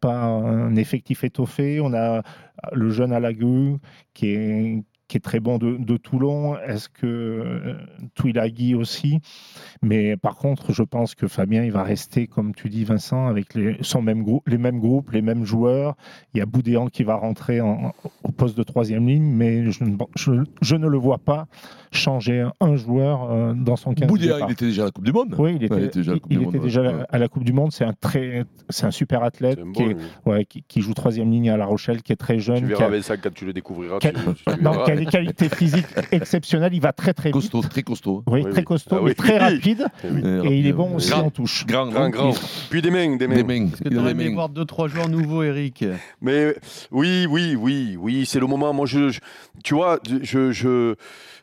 pas 0.00 0.24
un 0.24 0.74
effectif 0.76 1.24
étoffé. 1.24 1.80
On 1.80 1.92
a 1.92 2.22
le 2.72 2.90
jeune 2.90 3.12
Alagu 3.12 3.76
qui 4.14 4.28
est, 4.28 4.84
qui 5.08 5.16
est 5.16 5.20
très 5.20 5.40
bon 5.40 5.58
de, 5.58 5.76
de 5.78 5.96
Toulon. 5.96 6.58
Est-ce 6.58 6.88
que 6.88 7.06
euh, 7.06 7.74
aussi? 8.74 9.20
Mais 9.82 10.16
par 10.16 10.36
contre, 10.36 10.72
je 10.72 10.82
pense 10.82 11.14
que 11.14 11.28
Fabien, 11.28 11.62
il 11.64 11.72
va 11.72 11.82
rester, 11.82 12.26
comme 12.26 12.54
tu 12.54 12.68
dis, 12.68 12.84
Vincent, 12.84 13.26
avec 13.26 13.54
les, 13.54 13.76
son 13.82 14.02
même 14.02 14.22
les 14.46 14.58
mêmes 14.58 14.80
groupes, 14.80 15.10
les 15.12 15.22
mêmes 15.22 15.44
joueurs. 15.44 15.94
Il 16.34 16.38
y 16.38 16.40
a 16.40 16.46
Boudéan 16.46 16.86
qui 16.88 17.04
va 17.04 17.14
rentrer 17.16 17.60
en- 17.60 17.92
au 18.24 18.32
poste 18.32 18.56
de 18.58 18.62
troisième 18.62 19.06
ligne, 19.06 19.24
mais 19.24 19.70
je, 19.70 19.84
ne- 19.84 19.96
je, 20.16 20.32
je 20.60 20.76
ne 20.76 20.88
le 20.88 20.98
vois 20.98 21.18
pas 21.18 21.46
changer 21.92 22.46
un 22.60 22.76
joueur 22.76 23.30
euh, 23.30 23.54
dans 23.54 23.76
son 23.76 23.94
15 23.94 24.08
Boudéa, 24.08 24.34
départ. 24.34 24.48
il 24.50 24.52
était 24.52 24.66
déjà 24.66 24.82
à 24.82 24.84
la 24.86 24.90
Coupe 24.90 25.04
du 25.04 25.12
Monde. 25.12 25.34
Oui, 25.38 25.54
il 25.56 25.64
était, 25.64 25.74
Ouais, 25.74 25.80
il 25.82 25.84
était 25.86 25.98
déjà 26.00 26.12
à 26.12 26.14
la 26.14 26.16
il- 26.16 26.20
Coupe 26.20 26.30
du 26.30 26.36
il 26.36 26.40
Monde, 26.42 26.54
était 26.54 26.64
déjà 26.64 26.82
Ouais. 26.82 27.04
à 27.08 27.18
la 27.18 27.28
Coupe 27.28 27.44
du 27.44 27.52
Monde. 27.52 27.72
C'est 27.72 27.84
un 27.84 27.92
très, 27.92 28.44
c'est 28.68 28.86
un 28.86 28.90
super 28.90 29.22
athlète 29.22 29.58
qui, 29.72 29.82
bon, 29.84 29.90
est- 29.90 29.94
lui. 29.94 30.02
ouais, 30.26 30.44
qui, 30.44 30.62
qui 30.66 30.80
joue 30.80 30.94
troisième 30.94 31.30
ligne 31.30 31.50
à 31.50 31.56
La 31.56 31.64
Rochelle, 31.66 32.02
qui 32.02 32.12
est 32.12 32.16
très 32.16 32.38
jeune, 32.38 32.56
Tu 32.58 32.62
qui 32.64 32.68
verras 32.70 32.86
a, 32.86 32.88
Vincent 32.90 33.14
quand 33.22 33.32
tu 33.32 33.44
le 33.46 33.52
découvriras. 33.52 33.98
qui 33.98 34.08
a- 34.08 34.12
tu- 34.12 34.18
tu 34.20 34.62
non, 34.62 34.72
verras. 34.72 34.84
A 34.96 35.00
des 35.00 35.06
qualités 35.06 35.48
physiques 35.48 35.86
exceptionnelles. 36.12 36.74
Il 36.74 36.80
va 36.80 36.92
très 36.92 37.12
très 37.12 37.28
vite. 37.30 37.34
Costaud, 37.34 37.62
très 37.62 37.82
costaud. 37.82 38.22
Oui, 38.26 38.42
Oui, 38.44 38.50
très 38.50 38.60
oui. 38.60 38.64
costaud, 38.64 38.96
Ah 38.98 39.02
mais 39.02 39.08
oui. 39.10 39.14
très 39.14 39.38
rapide. 39.38 39.86
Oui. 40.04 40.20
Et 40.50 40.58
il 40.58 40.66
est 40.66 40.72
bon 40.72 40.94
aussi 40.96 41.10
Grand. 41.10 41.22
en 41.26 41.30
touche. 41.30 41.66
Grand, 41.66 41.86
Grand, 41.88 42.10
grand. 42.10 42.32
Puis 42.70 42.82
des 42.82 42.90
mains, 42.90 43.16
des 43.16 43.26
mains. 43.26 43.34
Des 43.36 43.44
mains. 43.44 43.66
Est-ce 43.66 43.82
que 43.82 43.88
tu 43.88 43.96
aimé 44.08 44.28
voir 44.32 44.48
deux 44.48 44.64
trois 44.64 44.88
joueurs 44.88 45.08
nouveaux, 45.08 45.42
Eric? 45.42 45.84
Mais 46.20 46.54
oui, 46.90 47.26
oui, 47.28 47.56
oui, 47.58 47.96
oui, 47.98 48.26
c'est 48.26 48.40
le 48.40 48.46
moment. 48.46 48.72
Moi, 48.72 48.86
je, 48.86 49.08
je- 49.10 49.20
tu 49.64 49.74
vois, 49.74 49.98
je, 50.22 50.52
je, 50.52 50.94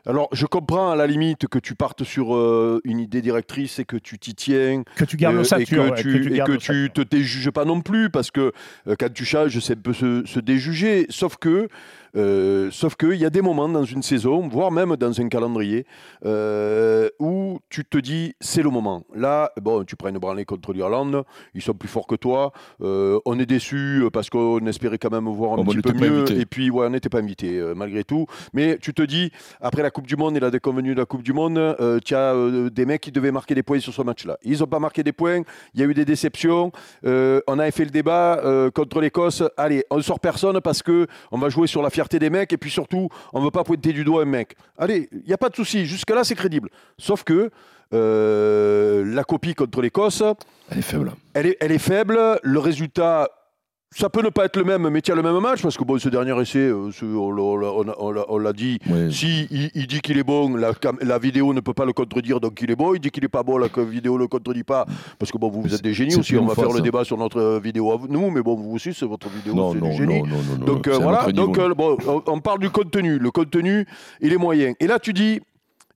alors, 0.06 0.28
je 0.32 0.46
comprends 0.46 0.90
à 0.90 0.96
la 0.96 1.06
limite 1.06 1.46
que 1.48 1.58
tu 1.58 1.74
partes 1.74 2.04
sur 2.04 2.34
euh, 2.34 2.80
une 2.84 2.98
idée 3.00 3.22
directrice 3.22 3.78
et 3.78 3.84
que 3.84 3.96
tu 3.96 4.18
t'y 4.18 4.34
tiens. 4.34 4.82
Que 4.96 5.04
tu 5.04 5.16
gardes 5.16 5.36
euh, 5.36 5.42
le 5.56 5.60
et 5.62 5.66
que 5.66 5.76
ouais, 5.76 5.94
tu, 5.94 6.12
que 6.12 6.18
tu 6.28 6.34
et 6.34 6.38
que 6.40 6.56
tu 6.56 6.90
te 6.92 7.00
déjuges 7.02 7.50
pas 7.50 7.64
non 7.64 7.80
plus 7.80 8.10
parce 8.10 8.30
que 8.30 8.52
euh, 8.86 8.96
quand 8.98 9.12
tu 9.12 9.24
changes, 9.24 9.58
c'est 9.60 9.78
un 9.78 9.80
peu 9.80 9.92
se, 9.92 10.22
se 10.26 10.40
déjuger. 10.40 11.06
Sauf 11.08 11.36
que, 11.36 11.68
euh, 12.16 12.70
sauf 12.70 12.94
que 12.94 13.12
il 13.12 13.20
y 13.20 13.24
a 13.24 13.30
des 13.30 13.42
moments 13.42 13.68
dans 13.68 13.84
une 13.84 14.02
saison, 14.02 14.48
voire 14.48 14.70
même 14.70 14.96
dans 14.96 15.20
un 15.20 15.28
calendrier, 15.28 15.86
euh, 16.24 17.08
où 17.18 17.58
tu 17.68 17.84
te 17.84 17.98
dis 17.98 18.34
c'est 18.40 18.62
le 18.62 18.70
moment. 18.70 19.04
Là, 19.14 19.50
bon, 19.60 19.84
tu 19.84 19.96
prends 19.96 20.08
une 20.08 20.18
branlée 20.18 20.44
contre 20.44 20.72
l'Irlande, 20.72 21.24
ils 21.54 21.62
sont 21.62 21.74
plus 21.74 21.88
forts 21.88 22.06
que 22.06 22.14
toi. 22.14 22.52
Euh, 22.82 23.18
on 23.24 23.38
est 23.38 23.46
déçu 23.46 24.04
parce 24.12 24.30
qu'on 24.30 24.64
espérait 24.66 24.98
quand 24.98 25.10
même 25.10 25.28
voir 25.28 25.52
un 25.52 25.56
Oh, 25.58 25.60
on 25.60 25.64
petit 25.64 25.80
peu 25.80 25.92
mieux. 25.92 26.30
Et 26.32 26.46
puis, 26.46 26.70
ouais, 26.70 26.86
on 26.86 26.90
n'était 26.90 27.08
pas 27.08 27.18
invité 27.18 27.60
malgré 27.74 28.04
tout. 28.04 28.26
Mais 28.52 28.78
tu 28.80 28.94
te 28.94 29.02
dis, 29.02 29.30
après 29.60 29.82
la 29.82 29.90
Coupe 29.90 30.06
du 30.06 30.16
Monde 30.16 30.36
et 30.36 30.40
la 30.40 30.50
déconvenue 30.50 30.94
de 30.94 31.00
la 31.00 31.06
Coupe 31.06 31.22
du 31.22 31.32
Monde, 31.32 31.76
tu 32.04 32.14
as 32.14 32.34
des 32.70 32.86
mecs 32.86 33.00
qui 33.00 33.12
devaient 33.12 33.32
marquer 33.32 33.54
des 33.54 33.62
points 33.62 33.80
sur 33.80 33.92
ce 33.92 34.02
match-là. 34.02 34.38
Ils 34.42 34.60
n'ont 34.60 34.66
pas 34.66 34.78
marqué 34.78 35.02
des 35.02 35.12
points. 35.12 35.42
Il 35.74 35.80
y 35.80 35.82
a 35.82 35.86
eu 35.86 35.94
des 35.94 36.04
déceptions. 36.04 36.70
On 37.04 37.58
avait 37.58 37.70
fait 37.70 37.84
le 37.84 37.90
débat 37.90 38.70
contre 38.74 39.00
l'Écosse. 39.00 39.42
Allez, 39.56 39.84
on 39.90 39.96
ne 39.96 40.02
sort 40.02 40.20
personne 40.20 40.60
parce 40.60 40.82
que 40.82 41.06
on 41.32 41.38
va 41.38 41.48
jouer 41.48 41.66
sur 41.66 41.82
la 41.82 41.90
fierté 41.90 42.03
des 42.08 42.30
mecs 42.30 42.52
et 42.52 42.56
puis 42.56 42.70
surtout, 42.70 43.08
on 43.32 43.40
ne 43.40 43.44
veut 43.44 43.50
pas 43.50 43.64
pointer 43.64 43.92
du 43.92 44.04
doigt 44.04 44.22
un 44.22 44.26
mec. 44.26 44.56
Allez, 44.78 45.08
il 45.12 45.26
n'y 45.26 45.32
a 45.32 45.38
pas 45.38 45.48
de 45.48 45.56
souci. 45.56 45.86
Jusque-là, 45.86 46.24
c'est 46.24 46.34
crédible. 46.34 46.70
Sauf 46.98 47.24
que 47.24 47.50
euh, 47.92 49.04
la 49.06 49.24
copie 49.24 49.54
contre 49.54 49.80
l'Écosse, 49.80 50.22
Elle 50.70 50.78
est 50.78 50.82
faible. 50.82 51.12
elle 51.34 51.46
est, 51.46 51.56
elle 51.60 51.72
est 51.72 51.78
faible. 51.78 52.18
Le 52.42 52.58
résultat, 52.58 53.28
ça 53.96 54.08
peut 54.10 54.22
ne 54.22 54.28
pas 54.28 54.44
être 54.46 54.56
le 54.56 54.64
même, 54.64 54.88
mais 54.88 55.08
as 55.08 55.14
le 55.14 55.22
même 55.22 55.38
match, 55.40 55.62
parce 55.62 55.76
que 55.76 55.84
bon, 55.84 55.98
ce 55.98 56.08
dernier 56.08 56.38
essai, 56.40 56.72
on 56.72 58.38
l'a- 58.38 58.52
dit, 58.52 58.78
Ouais. 58.88 59.10
si 59.10 59.46
il, 59.50 59.70
il 59.74 59.86
dit 59.86 60.00
qu'il 60.00 60.18
est 60.18 60.22
bon, 60.24 60.56
la, 60.56 61.18
vidéo 61.18 61.52
ne 61.54 61.60
peut 61.60 61.74
pas 61.74 61.84
le 61.84 61.92
contredire, 61.92 62.40
donc 62.40 62.60
il 62.60 62.70
est 62.70 62.76
bon. 62.76 62.94
Il 62.94 63.00
dit 63.00 63.10
qu'il 63.10 63.22
n'est 63.22 63.28
pas 63.28 63.42
bon, 63.42 63.58
la 63.58 63.68
vidéo 63.78 64.14
ne 64.14 64.18
le 64.20 64.28
contredit 64.28 64.64
pas, 64.64 64.86
parce 65.18 65.30
que 65.32 65.38
bon, 65.38 65.48
vous, 65.48 65.62
vous 65.62 65.74
êtes 65.74 65.82
des 65.82 65.94
génies 65.94 66.16
aussi. 66.16 66.36
On 66.36 66.44
va 66.46 66.54
faire 66.54 66.72
le 66.72 66.80
débat 66.80 67.04
sur 67.04 67.16
notre 67.18 67.38
euh, 67.40 67.58
vidéo 67.60 67.92
à 67.92 67.98
nous, 68.08 68.30
mais 68.30 68.42
bon, 68.42 68.54
vous 68.54 68.74
aussi, 68.74 68.92
c'est 68.94 69.06
votre 69.06 69.28
vidéo, 69.28 69.72
c'est 69.72 69.80
du 69.80 69.92
génie. 69.96 70.22
non, 70.22 70.26
non, 70.26 70.36
non, 70.36 70.58
non. 70.58 70.64
Donc 70.66 70.88
euh, 70.88 70.98
voilà, 70.98 71.30
donc 71.32 71.58
euh, 71.58 71.74
bon, 71.74 71.96
on, 72.06 72.22
on 72.26 72.40
parle 72.40 72.58
du 72.60 72.70
contenu. 72.70 73.18
Le 73.18 73.30
contenu, 73.30 73.86
il 74.20 74.32
est 74.32 74.36
moyen. 74.38 74.72
Et 74.80 74.86
là, 74.86 74.98
tu 74.98 75.12
dis, 75.12 75.40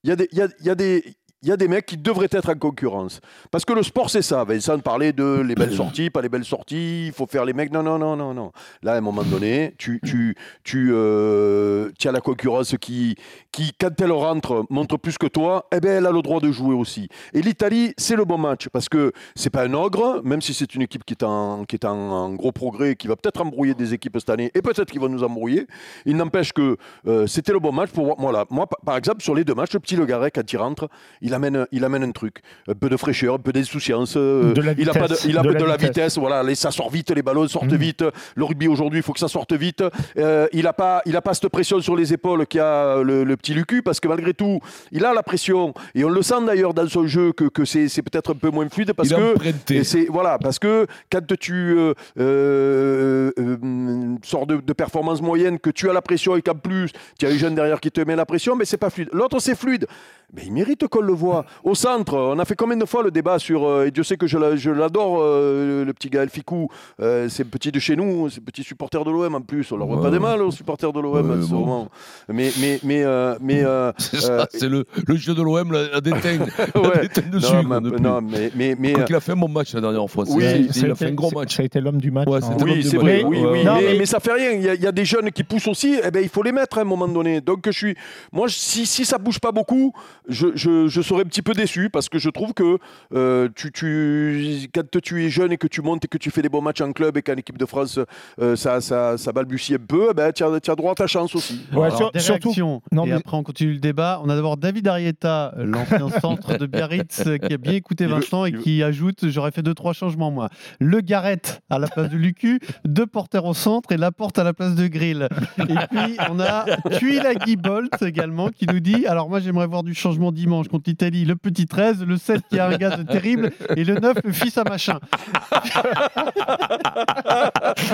il 0.04 0.10
y, 0.10 0.12
a 0.12 0.16
des- 0.16 0.28
il 0.32 0.38
y, 0.38 0.42
a, 0.42 0.48
il 0.60 0.66
y, 0.66 0.70
a 0.70 0.74
des- 0.74 1.02
il 1.42 1.48
y 1.48 1.52
a 1.52 1.56
des 1.56 1.68
mecs 1.68 1.86
qui 1.86 1.96
devraient 1.96 2.28
être 2.32 2.48
en 2.50 2.54
concurrence. 2.56 3.20
Parce 3.52 3.64
que 3.64 3.72
le 3.72 3.82
sport, 3.84 4.10
c'est 4.10 4.22
ça. 4.22 4.42
Vincent 4.44 4.78
parlait 4.80 5.12
de 5.12 5.40
les 5.40 5.54
belles 5.54 5.72
sorties, 5.76 6.10
pas 6.10 6.20
les 6.20 6.28
belles 6.28 6.44
sorties, 6.44 7.06
il 7.06 7.12
faut 7.12 7.26
faire 7.26 7.44
les 7.44 7.52
mecs. 7.52 7.72
Non, 7.72 7.82
non, 7.82 7.96
non, 7.98 8.16
non, 8.16 8.34
non. 8.34 8.50
Là, 8.82 8.94
à 8.94 8.96
un 8.96 9.00
moment 9.00 9.22
donné, 9.22 9.74
tu, 9.78 10.00
tu, 10.04 10.34
tu, 10.64 10.90
euh, 10.92 11.90
as 12.04 12.12
la 12.12 12.20
concurrence 12.20 12.74
qui, 12.80 13.14
qui, 13.52 13.72
quand 13.78 14.00
elle 14.00 14.10
rentre, 14.12 14.64
montre 14.70 14.96
plus 14.96 15.16
que 15.16 15.26
toi, 15.26 15.66
eh 15.72 15.78
ben, 15.80 15.98
elle 15.98 16.06
a 16.06 16.10
le 16.12 16.22
droit 16.22 16.40
de 16.40 16.50
jouer 16.50 16.74
aussi. 16.74 17.08
Et 17.32 17.40
l'Italie, 17.42 17.94
c'est 17.96 18.16
le 18.16 18.24
bon 18.24 18.38
match. 18.38 18.68
Parce 18.68 18.88
que 18.88 19.12
c'est 19.36 19.50
pas 19.50 19.62
un 19.64 19.74
ogre, 19.74 20.20
même 20.24 20.40
si 20.42 20.54
c'est 20.54 20.74
une 20.74 20.82
équipe 20.82 21.04
qui 21.04 21.14
est, 21.14 21.22
en, 21.22 21.64
qui 21.64 21.76
est 21.76 21.84
en, 21.84 21.96
en 21.96 22.32
gros 22.34 22.52
progrès, 22.52 22.96
qui 22.96 23.06
va 23.06 23.14
peut-être 23.16 23.40
embrouiller 23.40 23.74
des 23.74 23.94
équipes 23.94 24.16
cette 24.18 24.30
année, 24.30 24.50
et 24.54 24.62
peut-être 24.62 24.90
qu'ils 24.90 25.00
vont 25.00 25.08
nous 25.08 25.22
embrouiller. 25.22 25.66
Il 26.04 26.16
n'empêche 26.16 26.52
que 26.52 26.76
euh, 27.06 27.26
c'était 27.28 27.52
le 27.52 27.60
bon 27.60 27.70
match 27.72 27.90
pour 27.90 28.18
moi. 28.18 28.44
Moi, 28.50 28.66
pa- 28.66 28.76
par 28.84 28.96
exemple, 28.96 29.22
sur 29.22 29.34
les 29.34 29.44
deux 29.44 29.54
matchs, 29.54 29.72
le 29.74 29.80
petit 29.80 29.94
Le 29.96 30.04
Garret, 30.06 30.30
quand 30.32 30.52
il 30.52 30.56
rentre, 30.56 30.88
il 31.20 31.27
amène, 31.34 31.66
il 31.72 31.84
amène 31.84 32.02
un 32.02 32.10
truc. 32.12 32.36
Un 32.68 32.74
peu 32.74 32.88
de 32.88 32.96
fraîcheur, 32.96 33.34
un 33.34 33.38
peu 33.38 33.52
d'insouciance. 33.52 34.14
euh, 34.16 34.52
De 34.52 34.62
la 34.62 34.72
il 34.78 34.88
a 34.88 34.92
pas 34.92 35.08
de, 35.08 35.16
il 35.26 35.36
a 35.38 35.42
de 35.42 35.48
de 35.48 35.52
la 35.54 35.60
la 35.66 35.76
vitesse. 35.76 35.88
vitesse. 35.88 36.18
Voilà, 36.18 36.42
les- 36.42 36.54
ça 36.54 36.70
sort 36.70 36.90
vite, 36.90 37.10
les 37.10 37.22
ballons 37.22 37.46
sortent 37.48 37.72
Mhm. 37.72 37.78
vite. 37.78 38.04
Le 38.36 38.44
rugby 38.44 38.68
aujourd'hui, 38.68 39.00
il 39.00 39.02
faut 39.02 39.12
que 39.12 39.20
ça 39.20 39.28
sorte 39.28 39.52
vite. 39.52 39.82
Euh, 40.18 40.46
il 40.52 40.62
n'a 40.64 40.72
pas, 40.72 41.02
il 41.06 41.16
a 41.16 41.22
pas 41.22 41.34
cette 41.34 41.48
pression 41.48 41.80
sur 41.80 41.96
les 41.96 42.12
épaules 42.12 42.46
qu'a 42.46 43.02
le, 43.02 43.24
le 43.24 43.36
petit 43.36 43.54
Lucu, 43.54 43.82
parce 43.82 44.00
que 44.00 44.08
malgré 44.08 44.34
tout, 44.34 44.60
il 44.92 45.04
a 45.04 45.12
la 45.14 45.22
pression. 45.22 45.74
Et 45.94 46.04
on 46.04 46.08
le 46.08 46.22
sent 46.22 46.44
d'ailleurs 46.46 46.74
dans 46.74 46.88
son 46.88 47.06
jeu 47.06 47.32
que, 47.32 47.44
que 47.44 47.64
c'est 47.64 47.88
c'est 47.88 48.02
peut-être 48.02 48.32
un 48.32 48.36
peu 48.38 48.50
moins 48.50 48.68
fluide 48.68 48.92
parce 48.92 49.08
Il 49.08 49.14
a 49.14 49.18
que 49.18 49.82
c'est 49.84 50.06
voilà 50.06 50.38
parce 50.38 50.58
que 50.58 50.86
quand 51.10 51.26
tu 51.38 51.52
euh, 51.76 51.94
euh, 52.18 53.30
euh, 53.38 54.16
sors 54.22 54.46
de, 54.46 54.56
de 54.56 54.72
performance 54.72 55.20
moyenne, 55.22 55.58
que 55.58 55.70
tu 55.70 55.88
as 55.88 55.92
la 55.92 56.02
pression 56.02 56.36
et 56.36 56.42
qu'en 56.42 56.54
plus 56.54 56.90
tu 57.18 57.26
as 57.26 57.30
un 57.30 57.36
jeune 57.36 57.54
derrière 57.54 57.80
qui 57.80 57.90
te 57.90 58.00
met 58.00 58.16
la 58.16 58.26
pression, 58.26 58.56
mais 58.56 58.64
c'est 58.64 58.76
pas 58.76 58.90
fluide. 58.90 59.08
L'autre 59.12 59.38
c'est 59.40 59.56
fluide. 59.56 59.86
Mais 60.34 60.42
il 60.44 60.52
mérite 60.52 60.86
qu'on 60.88 61.00
le 61.00 61.12
voit. 61.18 61.44
Au 61.64 61.74
centre, 61.74 62.14
on 62.16 62.38
a 62.38 62.44
fait 62.44 62.56
combien 62.56 62.76
de 62.76 62.84
fois 62.86 63.02
le 63.02 63.10
débat 63.10 63.38
sur, 63.38 63.66
euh, 63.66 63.86
et 63.86 63.90
Dieu 63.90 64.02
sait 64.04 64.16
que 64.16 64.26
je 64.26 64.38
la- 64.38 64.56
je 64.56 64.70
l'adore, 64.70 65.18
euh, 65.20 65.84
le 65.84 65.92
petit 65.92 66.08
Gaël 66.08 66.30
Ficou, 66.30 66.68
euh, 67.00 67.28
c'est 67.28 67.44
petit 67.44 67.70
de 67.72 67.78
chez 67.78 67.96
nous, 67.96 68.30
c'est 68.30 68.40
petit 68.42 68.62
supporter 68.62 69.04
de 69.04 69.10
l'OM 69.10 69.34
en 69.34 69.40
plus, 69.42 69.70
on 69.72 69.76
leur 69.76 69.86
voit 69.86 70.00
pas 70.02 70.10
des 70.10 70.18
mal 70.18 70.40
aux 70.42 70.50
supporters 70.50 70.92
de 70.92 71.00
l'OM 71.00 71.30
Ouais, 71.30 71.36
en 71.38 71.42
ce 71.42 71.50
bon. 71.50 71.58
moment. 71.60 71.88
Mais, 72.28 72.50
mais, 72.60 72.80
mais, 72.82 73.02
euh, 73.04 73.34
mais, 73.40 73.62
euh, 73.64 73.92
C'est 73.98 74.20
ça, 74.20 74.32
euh, 74.32 74.44
c'est 74.50 74.68
le, 74.68 74.84
le 75.06 75.16
jeu 75.16 75.34
de 75.34 75.42
l'OM, 75.42 75.72
la, 75.72 75.88
la 75.90 76.00
déteigne. 76.00 76.46
Dessus. 77.32 77.52
non, 78.00 78.20
mais, 78.22 78.50
mais, 78.54 78.76
mais, 78.78 78.98
euh, 78.98 79.04
qu'il 79.04 79.14
a 79.16 79.20
fait 79.20 79.32
un 79.32 79.36
bon 79.36 79.48
match 79.48 79.74
la 79.74 79.80
dernière 79.80 80.08
fois. 80.08 80.24
Oui, 80.28 80.44
il 80.76 80.90
a 80.90 80.94
fait 80.94 81.06
un 81.06 81.12
gros 81.12 81.30
match. 81.30 81.56
Ça 81.56 81.62
a 81.62 81.66
été 81.66 81.80
l'homme 81.80 81.98
du 82.00 82.10
match. 82.10 82.28
Ouais, 82.28 82.38
hein. 82.42 82.56
Oui, 82.62 82.82
c'est 82.84 82.96
vrai, 82.96 83.22
oui, 83.24 83.38
mais, 83.52 83.64
mais- 83.64 83.98
mais 83.98 84.06
ça 84.06 84.20
fait 84.20 84.32
rien. 84.32 84.52
Il 84.52 84.62
y, 84.62 84.68
a, 84.68 84.74
il 84.74 84.82
y 84.82 84.86
a 84.86 84.92
des 84.92 85.04
jeunes 85.04 85.30
qui 85.30 85.42
poussent 85.44 85.66
aussi. 85.68 85.98
Eh 86.02 86.10
ben, 86.10 86.22
il 86.22 86.28
faut 86.28 86.42
les 86.42 86.52
mettre 86.52 86.78
à 86.78 86.82
un 86.82 86.84
moment 86.84 87.08
donné. 87.08 87.40
Donc, 87.40 87.60
je 87.66 87.70
suis, 87.70 87.96
moi, 88.32 88.46
si, 88.48 88.86
si 88.86 89.04
ça 89.04 89.18
bouge 89.18 89.38
pas 89.40 89.52
beaucoup, 89.52 89.92
je, 90.28 90.48
je, 90.54 90.86
je 90.88 91.00
serais 91.08 91.22
un 91.22 91.24
petit 91.26 91.42
peu 91.42 91.52
déçu 91.52 91.90
parce 91.90 92.08
que 92.08 92.18
je 92.18 92.30
trouve 92.30 92.52
que 92.54 92.78
euh, 93.14 93.48
tu, 93.56 93.72
tu, 93.72 94.68
quand 94.74 94.82
tu 95.02 95.24
es 95.24 95.30
jeune 95.30 95.52
et 95.52 95.56
que 95.56 95.66
tu 95.66 95.82
montes 95.82 96.04
et 96.04 96.08
que 96.08 96.18
tu 96.18 96.30
fais 96.30 96.42
des 96.42 96.48
bons 96.48 96.62
matchs 96.62 96.80
en 96.80 96.92
club 96.92 97.16
et 97.16 97.22
qu'en 97.22 97.34
équipe 97.34 97.58
de 97.58 97.66
France, 97.66 97.98
euh, 98.40 98.56
ça, 98.56 98.80
ça, 98.80 99.18
ça 99.18 99.32
balbutie 99.32 99.74
un 99.74 99.78
peu, 99.78 100.08
eh 100.10 100.14
ben, 100.14 100.32
tu 100.32 100.42
as, 100.44 100.74
droit 100.76 100.92
à 100.92 100.94
ta 100.94 101.06
chance 101.06 101.34
aussi. 101.34 101.60
Ouais, 101.72 101.86
Alors, 101.86 101.96
sur- 101.96 102.10
des 102.12 102.20
surtout- 102.20 102.54
non, 102.92 103.04
et 103.04 103.08
mais- 103.10 103.12
après, 103.14 103.36
on 103.36 103.42
continue 103.42 103.72
le 103.74 103.80
débat. 103.80 104.20
On 104.24 104.28
a 104.28 104.36
d'abord 104.36 104.56
David 104.56 104.86
Arietta, 104.88 105.54
l'ancien 105.56 106.08
centre 106.20 106.56
de 106.58 106.66
Biarritz, 106.66 107.22
qui 107.46 107.52
a 107.54 107.56
bien 107.58 107.72
écouté 107.72 108.06
Vincent 108.06 108.44
et 108.44 108.52
qui 108.52 108.82
ajoute 108.82 109.28
J'aurais 109.28 109.50
fait 109.50 109.62
deux, 109.62 109.74
trois 109.74 109.92
changements, 109.92 110.30
moi. 110.30 110.48
Le 110.80 111.00
Garrett 111.00 111.60
à 111.70 111.78
la 111.78 111.88
place 111.88 112.10
de 112.10 112.16
Lucu, 112.16 112.60
deux 112.84 113.06
porteurs 113.06 113.44
au 113.44 113.54
centre 113.54 113.92
et 113.92 113.96
la 113.96 114.12
porte 114.12 114.38
à 114.38 114.44
la 114.44 114.52
place 114.52 114.74
de 114.74 114.86
Grill. 114.86 115.28
Et 115.58 115.62
puis, 115.64 116.16
on 116.30 116.38
a 116.40 116.64
Tuilagi 116.98 117.56
Bolt 117.56 118.02
également 118.02 118.48
qui 118.48 118.66
nous 118.66 118.80
dit 118.80 119.06
Alors, 119.06 119.28
moi, 119.28 119.40
j'aimerais 119.40 119.66
voir 119.66 119.82
du 119.82 119.94
changement 119.94 120.32
dimanche 120.32 120.68
contre 120.68 120.90
l'Italie. 120.98 121.24
Le 121.24 121.36
petit 121.36 121.66
13, 121.66 122.04
le 122.04 122.16
7 122.16 122.42
qui 122.50 122.58
a 122.58 122.68
un 122.68 122.76
gaz 122.76 123.04
terrible 123.10 123.52
et 123.76 123.84
le 123.84 123.94
9, 123.94 124.18
le 124.24 124.32
fils 124.32 124.58
à 124.58 124.64
machin. 124.64 124.98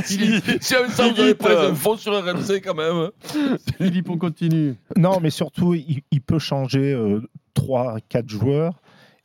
Si 0.04 0.18
si 0.60 0.74
avez 0.74 1.34
pris 1.34 1.52
un 1.52 1.74
fond 1.74 1.96
sur 1.96 2.12
RMC 2.12 2.60
quand 2.62 2.74
même. 2.74 3.10
Philippe, 3.78 4.08
on 4.10 4.18
continue. 4.18 4.74
Non, 4.96 5.18
mais 5.20 5.30
surtout, 5.30 5.74
il, 5.74 6.02
il 6.10 6.20
peut 6.20 6.38
changer 6.38 6.96
3, 7.54 7.96
4 8.08 8.28
joueurs 8.28 8.80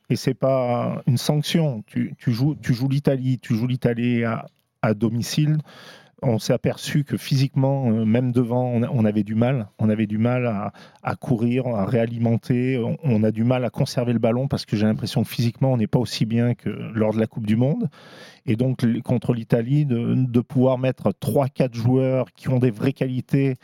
et 0.09 0.15
c'est 0.15 0.33
pas 0.33 1.01
une 1.07 1.17
sanction. 1.17 1.83
Tu, 1.87 2.15
tu 2.17 2.31
joues, 2.31 2.55
tu 2.61 2.73
joues 2.73 2.89
l'Italie, 2.89 3.39
tu 3.39 3.55
joues 3.55 3.67
l'Italie 3.67 4.23
à, 4.23 4.45
à 4.81 4.93
domicile. 4.93 5.57
On 6.21 6.39
s'est 6.39 6.53
aperçu 6.53 7.03
que 7.03 7.17
physiquement, 7.17 7.89
euh, 7.89 8.05
même 8.05 8.31
devant, 8.31 8.65
on, 8.65 9.05
avait 9.05 9.23
du 9.23 9.35
mal. 9.35 9.67
On 9.79 9.89
avait 9.89 10.07
du 10.07 10.17
mal 10.17 10.71
à, 11.03 11.15
courir, 11.15 11.67
à 11.67 11.85
réalimenter. 11.85 12.81
On, 13.03 13.23
a 13.23 13.31
du 13.31 13.43
mal 13.43 13.65
à 13.65 13.69
conserver 13.69 14.13
le 14.13 14.19
ballon 14.19 14.47
parce 14.47 14.65
que 14.65 14.75
j'ai 14.75 14.85
l'impression 14.85 15.23
que 15.23 15.29
physiquement, 15.29 15.73
on 15.73 15.77
n'est 15.77 15.87
pas 15.87 15.99
aussi 15.99 16.25
bien 16.25 16.53
que 16.53 16.69
lors 16.69 17.13
de 17.13 17.19
la 17.19 17.27
Coupe 17.27 17.47
du 17.47 17.55
Monde. 17.55 17.89
Et 18.45 18.55
donc, 18.55 18.85
contre 19.03 19.33
l'Italie, 19.33 19.85
de, 19.85 20.15
de 20.15 20.39
pouvoir 20.39 20.77
mettre 20.77 21.11
3-4 21.11 21.73
joueurs 21.73 22.31
qui 22.33 22.49
ont 22.49 22.59
des 22.59 22.71
vraies 22.71 22.93
qualités 22.93 23.55